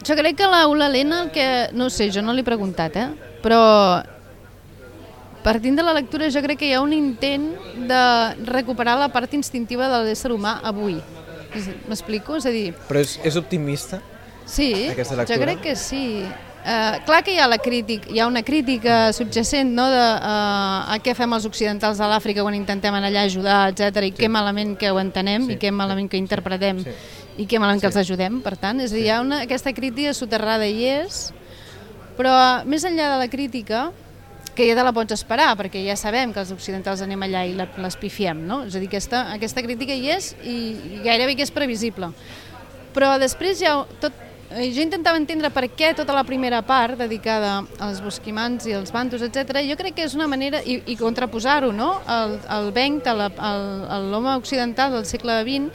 Jo 0.05 0.15
crec 0.15 0.37
que 0.37 0.47
l'Aula 0.47 0.87
Helena, 0.87 1.23
el 1.23 1.31
que, 1.31 1.69
no 1.73 1.89
sé, 1.89 2.09
jo 2.11 2.21
no 2.21 2.31
l'he 2.33 2.43
preguntat, 2.43 2.95
eh? 2.95 3.09
però 3.43 4.01
partint 5.43 5.75
de 5.75 5.83
la 5.83 5.93
lectura 5.93 6.29
jo 6.31 6.41
crec 6.43 6.59
que 6.59 6.67
hi 6.69 6.73
ha 6.75 6.81
un 6.83 6.93
intent 6.93 7.49
de 7.87 8.01
recuperar 8.45 8.97
la 8.99 9.09
part 9.11 9.33
instintiva 9.33 9.87
de 9.91 10.03
l'ésser 10.05 10.31
humà 10.35 10.59
avui. 10.63 10.99
M'explico? 11.89 12.35
És 12.37 12.45
a 12.45 12.51
dir, 12.53 12.73
Però 12.87 12.99
és, 13.01 13.17
és 13.23 13.35
optimista? 13.39 14.01
sí, 14.45 14.73
jo 15.27 15.39
crec 15.39 15.61
que 15.61 15.75
sí. 15.75 16.25
Uh, 16.59 16.99
clar 17.05 17.23
que 17.23 17.31
hi 17.33 17.39
ha, 17.39 17.47
la 17.47 17.57
crítica, 17.57 18.09
hi 18.11 18.19
ha 18.19 18.25
una 18.27 18.41
crítica 18.43 19.13
subjacent 19.15 19.71
no, 19.73 19.85
de 19.89 19.95
uh, 19.97 20.91
a 20.91 20.97
què 21.01 21.13
fem 21.15 21.31
els 21.33 21.45
occidentals 21.47 22.01
a 22.03 22.09
l'Àfrica 22.11 22.43
quan 22.43 22.53
intentem 22.57 22.93
anar 22.93 23.07
allà 23.07 23.21
a 23.23 23.29
ajudar, 23.29 23.59
etc 23.71 24.03
i 24.03 24.11
Sí. 24.11 24.17
què 24.19 24.29
malament 24.29 24.75
que 24.77 24.91
ho 24.91 24.99
entenem 24.99 25.47
Sí, 25.47 25.53
i 25.55 25.57
què 25.57 25.71
malament 25.71 26.09
que 26.11 26.19
interpretem 26.19 26.83
Sí. 26.83 26.91
i 27.37 27.47
què 27.47 27.59
malament 27.63 27.79
que 27.81 27.87
Sí. 27.87 27.97
els 27.97 28.01
ajudem, 28.03 28.41
per 28.43 28.57
tant. 28.57 28.81
És 28.81 28.91
a 28.91 28.95
dir, 28.95 29.05
hi 29.05 29.09
ha 29.09 29.21
una, 29.21 29.41
aquesta 29.47 29.71
crítica 29.73 30.13
soterrada 30.13 30.67
hi 30.67 30.83
és, 30.83 31.31
però 32.19 32.35
més 32.65 32.83
enllà 32.83 33.13
de 33.15 33.17
la 33.23 33.29
crítica, 33.31 33.91
que 34.53 34.67
ja 34.67 34.75
te 34.75 34.83
la 34.83 34.91
pots 34.91 35.13
esperar, 35.15 35.55
perquè 35.55 35.79
ja 35.87 35.95
sabem 35.95 36.33
que 36.35 36.41
els 36.43 36.51
occidentals 36.51 36.99
anem 37.01 37.21
allà 37.23 37.45
i 37.47 37.53
la- 37.55 37.69
l'espifiem, 37.77 38.45
no? 38.45 38.65
És 38.65 38.75
a 38.75 38.79
dir, 38.79 38.89
aquesta, 38.91 39.31
aquesta 39.31 39.63
crítica 39.63 39.93
hi 39.95 40.09
és 40.11 40.35
i, 40.43 40.75
i 40.97 41.01
gairebé 41.05 41.37
que 41.37 41.43
és 41.47 41.51
previsible. 41.51 42.11
Però 42.93 43.17
després 43.17 43.57
ja 43.61 43.85
tot, 44.01 44.11
eh, 44.11 44.28
jo 44.49 44.81
intentava 44.81 45.19
entendre 45.19 45.51
per 45.53 45.67
què 45.69 45.91
tota 45.93 46.13
la 46.15 46.23
primera 46.25 46.63
part 46.65 46.97
dedicada 46.97 47.59
als 47.77 47.99
bosquimans 48.01 48.65
i 48.65 48.73
als 48.73 48.89
bantus, 48.91 49.21
etc. 49.21 49.61
jo 49.67 49.77
crec 49.77 49.93
que 49.99 50.07
és 50.07 50.15
una 50.17 50.27
manera, 50.27 50.63
i, 50.65 50.79
i 50.89 50.95
contraposar-ho, 50.97 51.69
no?, 51.71 51.91
el, 52.09 52.39
el 52.49 52.71
al- 53.37 53.85
a 53.85 53.99
l'home 54.01 54.33
occidental 54.35 54.91
del 54.97 55.05
segle 55.05 55.43
XX, 55.45 55.69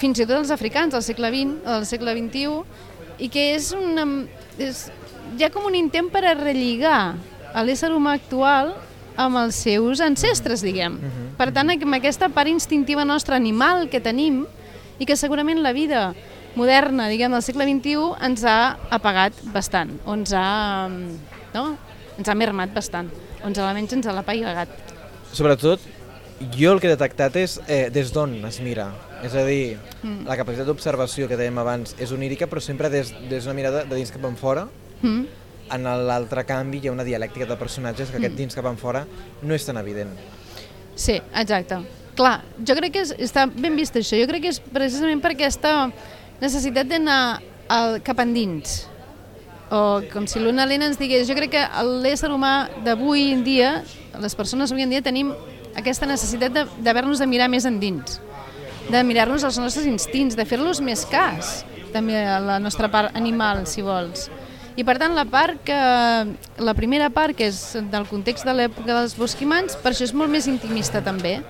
fins 0.00 0.18
i 0.18 0.24
tot 0.24 0.38
els 0.38 0.50
africans 0.50 0.94
del 0.96 1.04
segle 1.04 1.28
XX 1.28 1.60
del 1.66 1.84
segle 1.86 2.16
XXI, 2.16 2.62
i 3.20 3.28
que 3.28 3.50
és, 3.54 3.72
una, 3.76 4.06
és 4.56 4.86
hi 5.36 5.44
ha 5.44 5.50
com 5.52 5.66
un 5.68 5.76
intent 5.76 6.08
per 6.08 6.24
a 6.24 6.32
relligar 6.38 7.14
l'ésser 7.66 7.90
humà 7.92 8.14
actual 8.16 8.72
amb 9.20 9.36
els 9.36 9.58
seus 9.66 10.00
ancestres, 10.00 10.62
diguem. 10.64 10.96
Mhm. 10.96 11.30
Per 11.36 11.50
tant, 11.52 11.68
amb 11.68 11.94
aquesta 11.98 12.30
part 12.32 12.48
instintiva 12.48 13.04
nostra 13.04 13.36
animal 13.36 13.90
que 13.90 14.00
tenim 14.00 14.46
i 14.98 15.04
que 15.04 15.16
segurament 15.16 15.60
la 15.60 15.72
vida 15.76 16.14
moderna, 16.56 17.08
diguem, 17.08 17.32
del 17.32 17.42
segle 17.42 17.66
XXI 17.68 18.24
ens 18.26 18.44
ha 18.44 18.76
apagat 18.90 19.36
bastant, 19.54 19.92
o 20.06 20.14
ens 20.14 20.32
ha, 20.34 20.88
no? 21.54 21.64
ens 22.18 22.28
ha 22.28 22.34
mermat 22.34 22.72
bastant, 22.74 23.10
o 23.42 23.46
ens 23.48 23.58
almenys 23.58 23.92
ens 23.96 24.06
l'ha 24.10 24.20
apagat. 24.24 24.68
Sobretot, 25.32 25.80
jo 26.56 26.72
el 26.72 26.80
que 26.80 26.88
he 26.88 26.94
detectat 26.96 27.36
és 27.36 27.58
eh, 27.68 27.88
des 27.92 28.10
d'on 28.12 28.38
es 28.48 28.60
mira. 28.64 28.90
És 29.22 29.34
a 29.36 29.44
dir, 29.44 29.78
Mm. 30.00 30.24
la 30.24 30.32
capacitat 30.38 30.64
d'observació 30.64 31.26
que 31.28 31.36
dèiem 31.36 31.58
abans 31.60 31.90
és 32.00 32.08
onírica, 32.10 32.46
però 32.48 32.58
sempre 32.64 32.88
des, 32.88 33.10
des 33.28 33.44
d'una 33.44 33.52
mirada 33.52 33.82
de 33.84 33.94
dins 33.98 34.08
cap 34.10 34.24
en 34.24 34.36
fora. 34.40 34.62
Mm? 35.02 35.26
En 35.76 35.82
l'altre 36.08 36.46
canvi 36.48 36.80
hi 36.80 36.88
ha 36.88 36.92
una 36.94 37.04
dialèctica 37.04 37.44
de 37.44 37.56
personatges 37.60 38.08
que 38.08 38.16
aquest 38.16 38.32
Mm. 38.32 38.38
dins 38.38 38.54
cap 38.56 38.64
en 38.64 38.78
fora 38.78 39.02
no 39.42 39.52
és 39.54 39.66
tan 39.66 39.76
evident. 39.76 40.08
Sí, 40.96 41.20
exacte. 41.34 41.76
Clar, 42.16 42.40
jo 42.66 42.74
crec 42.74 42.92
que 42.94 43.02
és, 43.02 43.12
està 43.18 43.44
ben 43.46 43.76
vist 43.76 43.94
això. 43.94 44.16
Jo 44.18 44.26
crec 44.26 44.42
que 44.42 44.48
és 44.48 44.58
precisament 44.60 45.20
per 45.20 45.32
aquesta 45.32 45.90
necessitat 46.40 46.88
d'anar 46.90 47.40
cap 48.04 48.20
endins. 48.24 48.84
O 49.70 50.00
com 50.10 50.26
si 50.26 50.40
l'Una 50.42 50.64
Helena 50.66 50.88
ens 50.90 50.98
digués, 50.98 51.28
jo 51.28 51.36
crec 51.38 51.52
que 51.54 51.64
l'ésser 52.02 52.32
humà 52.34 52.68
d'avui 52.84 53.30
en 53.36 53.44
dia, 53.46 53.84
les 54.18 54.34
persones 54.34 54.72
avui 54.72 54.82
en 54.82 54.90
dia 54.90 55.02
tenim 55.04 55.30
aquesta 55.78 56.08
necessitat 56.10 56.56
d'haver-nos 56.82 57.20
de, 57.20 57.24
de 57.24 57.30
mirar 57.30 57.46
més 57.52 57.68
endins, 57.68 58.18
de 58.90 59.02
mirar-nos 59.06 59.46
els 59.46 59.60
nostres 59.62 59.86
instints, 59.86 60.34
de 60.34 60.46
fer-los 60.48 60.82
més 60.82 61.04
cas, 61.06 61.60
també 61.94 62.18
a 62.18 62.40
la 62.42 62.58
nostra 62.58 62.90
part 62.90 63.14
animal, 63.18 63.62
si 63.70 63.86
vols. 63.86 64.26
I 64.78 64.84
per 64.86 64.96
tant, 64.98 65.14
la 65.14 65.26
part 65.28 65.62
que, 65.66 65.78
la 66.58 66.74
primera 66.74 67.10
part, 67.14 67.36
que 67.36 67.50
és 67.50 67.60
del 67.92 68.06
context 68.10 68.46
de 68.46 68.54
l'època 68.56 68.90
dels 68.90 69.16
bosquimans, 69.18 69.76
per 69.78 69.92
això 69.92 70.06
és 70.06 70.14
molt 70.16 70.30
més 70.32 70.46
intimista 70.50 71.02
també. 71.04 71.40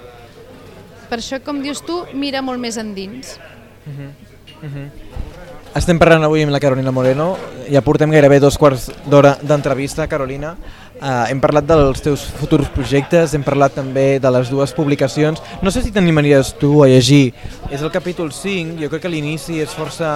Per 1.08 1.18
això, 1.20 1.40
com 1.44 1.60
dius 1.64 1.80
tu, 1.86 2.02
mira 2.12 2.42
molt 2.42 2.60
més 2.60 2.76
endins. 2.80 3.38
Estem 5.70 6.00
parlant 6.02 6.24
avui 6.26 6.42
amb 6.42 6.50
la 6.50 6.58
Carolina 6.58 6.90
Moreno, 6.90 7.36
ja 7.70 7.78
portem 7.86 8.10
gairebé 8.10 8.40
dos 8.42 8.56
quarts 8.58 8.88
d'hora 9.06 9.36
d'entrevista, 9.38 10.08
Carolina. 10.10 10.56
Uh, 11.00 11.30
hem 11.30 11.38
parlat 11.40 11.64
dels 11.64 12.02
teus 12.02 12.24
futurs 12.40 12.68
projectes, 12.74 13.32
hem 13.32 13.44
parlat 13.46 13.76
també 13.78 14.18
de 14.20 14.32
les 14.34 14.50
dues 14.50 14.74
publicacions. 14.76 15.38
No 15.62 15.70
sé 15.70 15.84
si 15.84 15.92
t'animaries 15.94 16.50
tu 16.60 16.82
a 16.82 16.88
llegir, 16.90 17.30
és 17.70 17.80
el 17.80 17.92
capítol 17.94 18.32
5, 18.34 18.80
jo 18.82 18.90
crec 18.90 19.06
que 19.06 19.12
l'inici 19.12 19.60
és 19.62 19.76
força... 19.76 20.10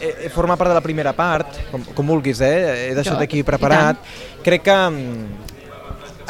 Eh, 0.00 0.26
eh, 0.26 0.28
forma 0.32 0.54
part 0.56 0.70
de 0.70 0.76
la 0.76 0.84
primera 0.84 1.10
part, 1.16 1.58
com, 1.72 1.82
com 1.96 2.12
vulguis, 2.12 2.38
eh? 2.40 2.90
he 2.90 2.94
deixat 2.96 3.20
aquí 3.20 3.42
preparat. 3.44 3.98
Crec 4.44 4.62
que 4.68 4.76
mm, 4.76 5.50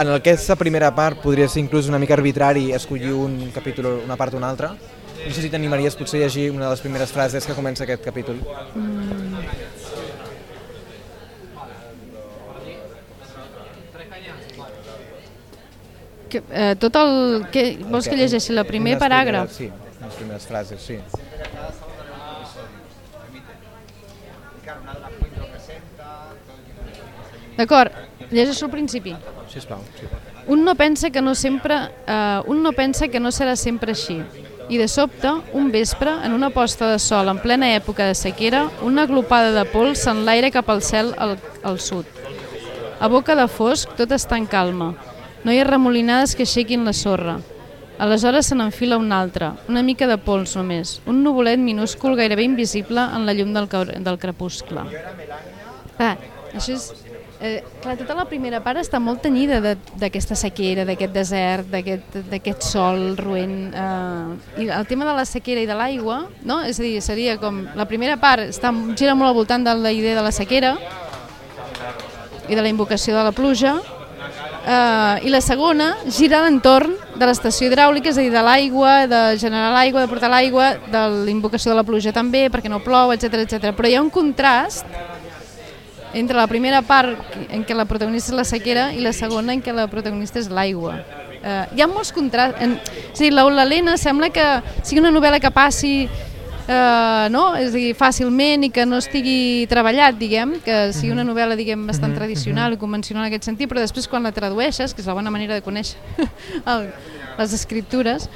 en 0.00 0.14
aquesta 0.16 0.56
primera 0.58 0.88
part 0.94 1.20
podria 1.22 1.50
ser 1.50 1.60
inclús 1.62 1.90
una 1.90 1.98
mica 1.98 2.16
arbitrari 2.16 2.72
escollir 2.72 3.12
un 3.12 3.50
capítol, 3.54 4.00
una 4.06 4.16
part 4.16 4.34
o 4.34 4.40
una 4.40 4.48
altra. 4.50 4.72
No 5.26 5.34
sé 5.34 5.42
si 5.42 5.50
t'animaries 5.52 5.96
potser 5.98 6.20
a 6.20 6.26
llegir 6.26 6.50
una 6.50 6.64
de 6.66 6.70
les 6.72 6.80
primeres 6.80 7.12
frases 7.12 7.46
que 7.46 7.54
comença 7.56 7.84
aquest 7.84 8.02
capítol. 8.04 8.40
Que, 16.30 16.42
eh, 16.50 16.74
tot 16.78 16.96
el... 16.96 17.46
Que, 17.52 17.64
vols 17.82 18.08
que 18.08 18.16
llegeixi 18.16 18.54
el 18.54 18.62
primer 18.68 18.96
paràgraf? 19.02 19.50
Sí, 19.52 19.66
les 20.00 20.18
primeres 20.18 20.46
frases, 20.46 20.84
sí. 20.86 20.98
D'acord, 27.58 27.92
llegeixo 28.30 28.68
al 28.68 28.72
principi. 28.72 29.16
Sisplau. 29.52 29.82
Sí. 29.98 30.06
Un 30.50 30.64
no 30.64 30.74
pensa 30.78 31.10
que 31.10 31.20
no 31.20 31.34
sempre, 31.34 31.76
eh, 32.06 32.40
un 32.46 32.62
no 32.62 32.72
pensa 32.72 33.08
que 33.08 33.20
no 33.20 33.34
serà 33.34 33.56
sempre 33.56 33.92
així. 33.92 34.22
I 34.70 34.78
de 34.78 34.86
sobte, 34.86 35.30
un 35.52 35.72
vespre, 35.72 36.12
en 36.22 36.32
una 36.32 36.52
posta 36.54 36.92
de 36.92 37.00
sol 37.02 37.26
en 37.28 37.40
plena 37.42 37.72
època 37.74 38.06
de 38.06 38.14
sequera, 38.14 38.68
una 38.86 39.02
glopada 39.10 39.50
de 39.50 39.64
pols 39.66 40.04
s'enlaira 40.04 40.52
cap 40.54 40.70
al 40.70 40.78
cel 40.86 41.10
al, 41.18 41.34
al 41.66 41.80
sud. 41.82 42.06
A 43.02 43.08
boca 43.10 43.34
de 43.34 43.48
fosc 43.50 43.90
tot 43.98 44.14
està 44.14 44.38
en 44.38 44.46
calma. 44.46 44.92
No 45.42 45.50
hi 45.50 45.58
ha 45.58 45.66
remolinades 45.66 46.36
que 46.38 46.46
aixequin 46.46 46.86
la 46.86 46.94
sorra. 46.94 47.40
Aleshores 47.98 48.46
se 48.46 48.54
n'enfila 48.54 49.00
un 49.02 49.10
altre, 49.12 49.50
una 49.68 49.82
mica 49.82 50.06
de 50.06 50.20
pols 50.22 50.54
només, 50.56 51.00
un 51.04 51.24
nuvolet 51.26 51.58
minúscul 51.58 52.14
gairebé 52.16 52.46
invisible 52.46 53.02
en 53.02 53.26
la 53.26 53.34
llum 53.34 53.50
del, 53.56 53.66
del 54.06 54.22
crepuscle. 54.22 54.86
Clar, 55.98 56.14
això 56.54 56.78
és... 56.78 56.92
Eh, 57.40 57.64
clar, 57.80 57.96
tota 57.96 58.12
la 58.12 58.26
primera 58.28 58.58
part 58.60 58.82
està 58.82 58.98
molt 59.00 59.22
tenyida 59.24 59.62
d'aquesta 59.96 60.36
sequera, 60.36 60.84
d'aquest 60.84 61.14
desert, 61.14 61.70
d'aquest 61.72 62.66
sol 62.68 63.14
roent. 63.16 63.70
Eh, 63.72 64.64
I 64.66 64.66
el 64.76 64.88
tema 64.90 65.06
de 65.08 65.14
la 65.16 65.24
sequera 65.24 65.62
i 65.64 65.68
de 65.68 65.76
l'aigua, 65.76 66.26
no? 66.44 66.60
és 66.68 66.76
a 66.76 66.84
dir, 66.84 66.98
seria 67.00 67.38
com... 67.40 67.62
La 67.78 67.86
primera 67.88 68.18
part 68.20 68.44
està, 68.50 68.74
gira 68.92 69.14
molt 69.16 69.30
al 69.30 69.38
voltant 69.38 69.64
de 69.64 69.72
la 69.72 69.92
idea 69.92 70.18
de 70.18 70.24
la 70.26 70.34
sequera 70.36 70.74
i 72.50 72.58
de 72.58 72.60
la 72.60 72.68
invocació 72.68 73.16
de 73.16 73.24
la 73.24 73.32
pluja, 73.32 73.78
eh, 74.66 75.24
i 75.24 75.32
la 75.32 75.40
segona 75.40 75.94
gira 76.12 76.42
a 76.42 76.44
l'entorn 76.44 76.92
de 77.16 77.24
l'estació 77.24 77.70
hidràulica, 77.70 78.12
és 78.12 78.18
a 78.20 78.26
dir, 78.26 78.34
de 78.34 78.42
l'aigua, 78.44 79.06
de 79.08 79.22
generar 79.40 79.72
l'aigua, 79.78 80.04
de 80.04 80.12
portar 80.12 80.28
l'aigua, 80.28 80.74
de 80.92 81.06
la 81.24 81.32
invocació 81.32 81.72
de 81.72 81.80
la 81.80 81.86
pluja 81.88 82.12
també, 82.12 82.50
perquè 82.52 82.68
no 82.68 82.82
plou, 82.84 83.14
etc 83.16 83.46
etc. 83.46 83.72
Però 83.72 83.88
hi 83.88 83.96
ha 83.96 84.04
un 84.04 84.12
contrast 84.12 84.84
entre 86.14 86.36
la 86.36 86.46
primera 86.50 86.82
part 86.82 87.18
en 87.48 87.64
què 87.64 87.76
la 87.76 87.86
protagonista 87.88 88.32
és 88.32 88.38
la 88.38 88.46
sequera 88.48 88.90
i 88.92 89.04
la 89.04 89.12
segona 89.12 89.54
en 89.54 89.62
què 89.62 89.74
la 89.74 89.86
protagonista 89.90 90.40
és 90.40 90.50
l'aigua. 90.50 90.98
Eh, 91.40 91.62
hi 91.76 91.82
ha 91.82 91.88
molts 91.88 92.12
contrastos. 92.12 92.60
En, 92.62 92.76
és 93.12 93.20
a 93.20 93.22
dir, 93.22 93.30
l'Helena 93.32 93.96
sembla 94.00 94.30
que 94.34 94.46
sigui 94.82 95.00
una 95.00 95.12
novel·la 95.14 95.40
que 95.40 95.52
passi 95.54 95.94
eh, 96.70 97.28
no? 97.30 97.44
és 97.58 97.72
a 97.72 97.76
dir, 97.76 97.94
fàcilment 97.98 98.66
i 98.68 98.70
que 98.74 98.86
no 98.86 99.00
estigui 99.00 99.66
treballat, 99.70 100.18
diguem, 100.20 100.58
que 100.64 100.90
sigui 100.96 101.12
una 101.14 101.24
novel·la 101.26 101.58
diguem, 101.58 101.86
bastant 101.88 102.14
tradicional 102.16 102.76
i 102.76 102.80
convencional 102.80 103.26
en 103.26 103.30
aquest 103.30 103.48
sentit, 103.50 103.70
però 103.70 103.82
després 103.82 104.08
quan 104.10 104.26
la 104.26 104.34
tradueixes, 104.36 104.94
que 104.94 105.02
és 105.02 105.10
la 105.10 105.16
bona 105.18 105.32
manera 105.32 105.56
de 105.56 105.64
conèixer 105.66 105.98
el, 106.74 106.90
les 107.38 107.56
escriptures, 107.56 108.28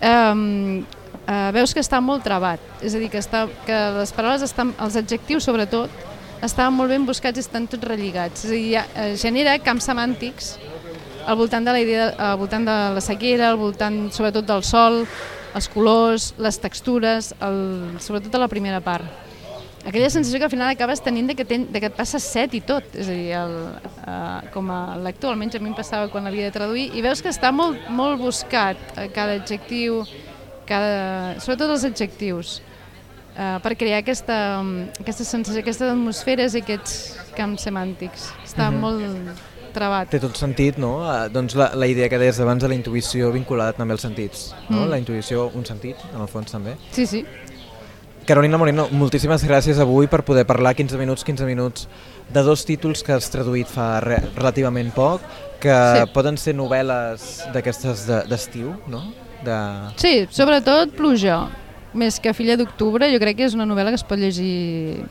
eh, 0.00 0.82
eh, 1.26 1.50
veus 1.56 1.74
que 1.74 1.84
està 1.84 2.00
molt 2.02 2.24
trebat, 2.26 2.62
és 2.82 2.94
a 2.94 3.02
dir, 3.02 3.10
que, 3.12 3.22
està, 3.22 3.46
que 3.68 3.80
les 4.00 4.14
paraules 4.16 4.44
estan, 4.46 4.74
els 4.82 4.98
adjectius 4.98 5.46
sobretot, 5.46 6.05
estaven 6.42 6.76
molt 6.76 6.92
ben 6.92 7.06
buscats 7.08 7.38
i 7.38 7.44
estan 7.44 7.68
tots 7.70 7.86
relligats, 7.88 8.44
és 8.44 8.50
a 8.50 8.54
dir, 8.54 8.74
eh, 8.76 9.14
genera 9.16 9.58
camps 9.58 9.88
semàntics 9.88 10.56
al 11.26 11.36
voltant 11.36 11.64
de 11.64 11.72
la 11.72 11.80
idea, 11.80 12.10
al 12.18 12.38
voltant 12.38 12.64
de 12.64 12.76
la 12.94 13.02
sequera, 13.02 13.50
al 13.50 13.58
voltant 13.58 14.10
sobretot 14.14 14.46
del 14.46 14.62
sol, 14.62 15.04
els 15.56 15.68
colors, 15.72 16.34
les 16.38 16.58
textures, 16.60 17.32
el, 17.42 17.96
sobretot 17.98 18.34
a 18.36 18.44
la 18.44 18.48
primera 18.48 18.80
part. 18.80 19.24
Aquella 19.86 20.10
sensació 20.10 20.40
que 20.40 20.46
al 20.48 20.50
final 20.50 20.72
acabes 20.72 21.00
tenint 21.02 21.28
de 21.30 21.36
que, 21.38 21.44
ten, 21.46 21.68
de 21.70 21.80
que 21.80 21.86
et 21.86 21.94
passes 21.94 22.22
set 22.22 22.54
i 22.58 22.60
tot, 22.66 22.88
és 22.98 23.06
a 23.06 23.14
dir, 23.14 23.28
el, 23.38 23.52
uh, 24.02 24.40
com 24.54 24.70
a 24.74 24.96
lector, 24.98 25.30
almenys 25.30 25.54
a 25.54 25.60
mi 25.62 25.70
em 25.70 25.76
passava 25.78 26.10
quan 26.10 26.26
l'havia 26.26 26.48
de 26.48 26.54
traduir, 26.54 26.88
i 26.90 27.04
veus 27.04 27.22
que 27.22 27.30
està 27.30 27.52
molt, 27.54 27.86
molt 27.94 28.18
buscat 28.18 28.80
eh, 28.96 29.06
cada 29.14 29.38
adjectiu, 29.38 30.02
cada, 30.66 31.36
sobretot 31.38 31.70
els 31.76 31.86
adjectius, 31.86 32.56
uh, 33.38 33.58
per 33.62 33.76
crear 33.76 33.98
aquesta, 34.02 34.60
aquesta 35.00 35.24
sensació, 35.24 35.60
aquestes 35.62 35.90
atmosferes 35.90 36.54
i 36.54 36.62
aquests 36.62 36.96
camps 37.36 37.62
semàntics. 37.66 38.30
Està 38.44 38.70
Mhm. 38.70 38.80
molt 38.80 39.42
trebat. 39.76 40.08
Té 40.08 40.18
tot 40.18 40.34
sentit, 40.36 40.78
no? 40.78 41.02
Eh, 41.04 41.28
doncs 41.28 41.54
la, 41.54 41.74
la 41.74 41.86
idea 41.86 42.08
que 42.08 42.16
deies 42.18 42.38
abans 42.40 42.62
de 42.62 42.68
la 42.68 42.74
intuïció 42.74 43.30
vinculada 43.32 43.72
també 43.74 43.92
als 43.92 44.00
sentits. 44.02 44.54
No? 44.70 44.86
Mm. 44.86 44.88
La 44.88 44.98
intuïció, 44.98 45.50
un 45.54 45.66
sentit, 45.66 45.96
en 46.14 46.20
el 46.20 46.28
fons 46.28 46.50
també. 46.50 46.76
Sí, 46.92 47.04
sí. 47.06 47.24
Carolina 48.26 48.56
Moreno, 48.58 48.88
moltíssimes 48.90 49.44
gràcies 49.46 49.78
avui 49.78 50.08
per 50.08 50.24
poder 50.24 50.44
parlar 50.46 50.74
15 50.74 50.96
minuts, 50.98 51.22
15 51.22 51.44
minuts 51.46 51.86
de 52.32 52.42
dos 52.42 52.64
títols 52.66 53.04
que 53.04 53.12
has 53.12 53.28
traduït 53.30 53.68
fa 53.70 54.00
re 54.00 54.16
relativament 54.34 54.90
poc, 54.94 55.20
que 55.60 55.70
Sí. 55.70 56.10
poden 56.12 56.36
ser 56.36 56.56
novel·les 56.56 57.52
d'aquestes 57.52 58.06
de- 58.06 58.24
d'estiu, 58.26 58.74
no? 58.88 59.12
De... 59.44 59.92
Sí, 59.96 60.26
sobretot 60.30 60.90
Pluja, 60.96 61.48
més 61.98 62.20
que 62.22 62.34
Filla 62.36 62.56
d'octubre, 62.60 63.08
jo 63.12 63.20
crec 63.22 63.40
que 63.40 63.46
és 63.48 63.56
una 63.56 63.66
novel·la 63.68 63.92
que 63.92 64.00
es 64.00 64.06
pot 64.06 64.20
llegir 64.20 65.04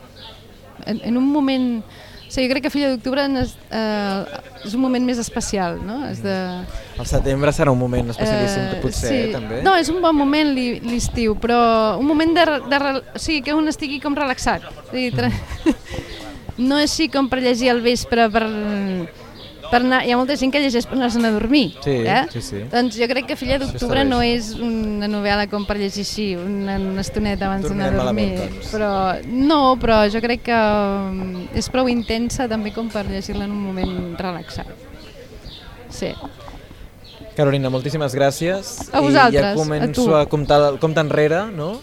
en, 0.85 1.01
en 1.01 1.17
un 1.17 1.31
moment... 1.31 1.71
O 2.25 2.33
sigui, 2.35 2.47
jo 2.47 2.55
crec 2.55 2.65
que 2.65 2.71
Filla 2.73 2.89
d'octubre 2.89 3.21
és, 3.39 3.51
eh, 3.69 4.39
és 4.65 4.73
un 4.73 4.81
moment 4.81 5.03
més 5.05 5.19
especial, 5.21 5.77
no? 5.85 5.99
És 6.09 6.23
de, 6.23 6.33
El 6.99 7.07
setembre 7.07 7.53
serà 7.53 7.71
un 7.71 7.79
moment 7.79 8.09
especialíssim, 8.11 8.63
eh, 8.65 8.79
potser, 8.81 9.11
sí. 9.11 9.19
també. 9.31 9.61
No, 9.63 9.75
és 9.77 9.91
un 9.93 10.01
bon 10.03 10.17
moment 10.17 10.49
l'estiu, 10.55 11.37
però 11.39 11.59
un 12.01 12.09
moment 12.09 12.33
de, 12.35 12.47
de, 12.65 12.79
o 13.13 13.21
sigui, 13.21 13.43
que 13.45 13.55
un 13.55 13.69
estigui 13.71 14.01
com 14.03 14.17
relaxat. 14.17 14.65
O 14.65 14.89
sigui, 14.89 15.13
tra... 15.15 15.29
no 16.69 16.81
és 16.81 16.89
així 16.89 17.07
com 17.13 17.29
per 17.29 17.43
llegir 17.45 17.69
al 17.71 17.83
vespre, 17.85 18.25
per, 18.33 18.47
per 19.71 19.81
anar... 19.81 20.01
Hi 20.05 20.13
ha 20.13 20.19
molta 20.19 20.37
gent 20.39 20.53
que 20.53 20.61
llegeix 20.63 20.87
per 20.89 20.97
anar-se'n 20.97 21.27
a 21.27 21.31
dormir. 21.35 21.65
Sí, 21.83 21.95
eh? 22.03 22.21
sí, 22.33 22.43
sí. 22.45 22.61
Doncs 22.71 22.97
jo 22.99 23.07
crec 23.11 23.29
que 23.31 23.37
Filla 23.39 23.59
d'octubre 23.61 24.05
no 24.07 24.21
és 24.25 24.53
una 24.59 25.09
novel·la 25.11 25.47
com 25.51 25.67
per 25.67 25.77
llegir 25.79 26.05
així, 26.05 26.27
una, 26.39 26.77
una 26.79 27.03
estoneta 27.05 27.49
abans 27.49 27.67
d'anar 27.67 27.89
a 27.91 27.97
dormir. 27.97 28.29
malament, 28.31 28.55
doncs. 28.55 28.71
Però, 28.73 28.91
no, 29.51 29.61
però 29.81 30.01
jo 30.11 30.21
crec 30.23 30.45
que 30.49 30.61
um, 31.11 31.45
és 31.57 31.69
prou 31.73 31.89
intensa 31.91 32.49
també 32.51 32.73
com 32.75 32.89
per 32.93 33.05
llegir-la 33.09 33.47
en 33.47 33.55
un 33.55 33.63
moment 33.69 33.95
relaxat. 34.21 34.71
Sí. 35.95 36.11
Carolina, 37.35 37.69
moltíssimes 37.71 38.15
gràcies. 38.15 38.77
A 38.91 39.01
I 39.01 39.09
vosaltres, 39.09 39.41
ja 39.41 39.51
a 39.51 39.57
començo 39.57 40.05
tu. 40.05 40.15
a, 40.15 40.23
comptar 40.31 40.61
el 40.69 40.79
compte 40.79 41.03
enrere, 41.03 41.45
no? 41.51 41.73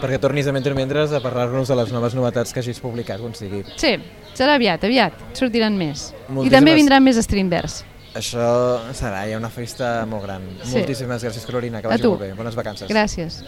Perquè 0.00 0.18
tornis 0.20 0.46
a 0.48 0.52
mentre 0.56 0.72
mentres 0.74 1.12
a 1.12 1.20
parlar-nos 1.20 1.68
de 1.68 1.76
les 1.76 1.92
noves 1.92 2.14
novetats 2.16 2.54
que 2.54 2.60
hagis 2.62 2.80
publicat 2.80 3.20
quan 3.20 3.34
sigui. 3.36 3.62
Sí, 3.76 3.94
serà 4.34 4.54
aviat, 4.56 4.82
aviat. 4.88 5.12
Sortiran 5.36 5.76
més. 5.76 6.10
I 6.28 6.32
Moltíssimes- 6.32 6.52
també 6.56 6.74
vindran 6.74 7.04
més 7.04 7.16
streamers. 7.24 7.84
Això 8.14 8.80
serà 8.96 9.20
ja 9.30 9.36
una 9.38 9.50
festa 9.50 10.04
molt 10.06 10.24
gran. 10.24 10.42
Sí. 10.64 10.78
Moltíssimes 10.78 11.22
gràcies, 11.22 11.44
Carolina, 11.46 11.80
que 11.80 11.86
vagi 11.92 12.08
molt 12.08 12.20
bé. 12.20 12.32
Bones 12.34 12.56
vacances. 12.56 12.88
Gràcies. 12.90 13.44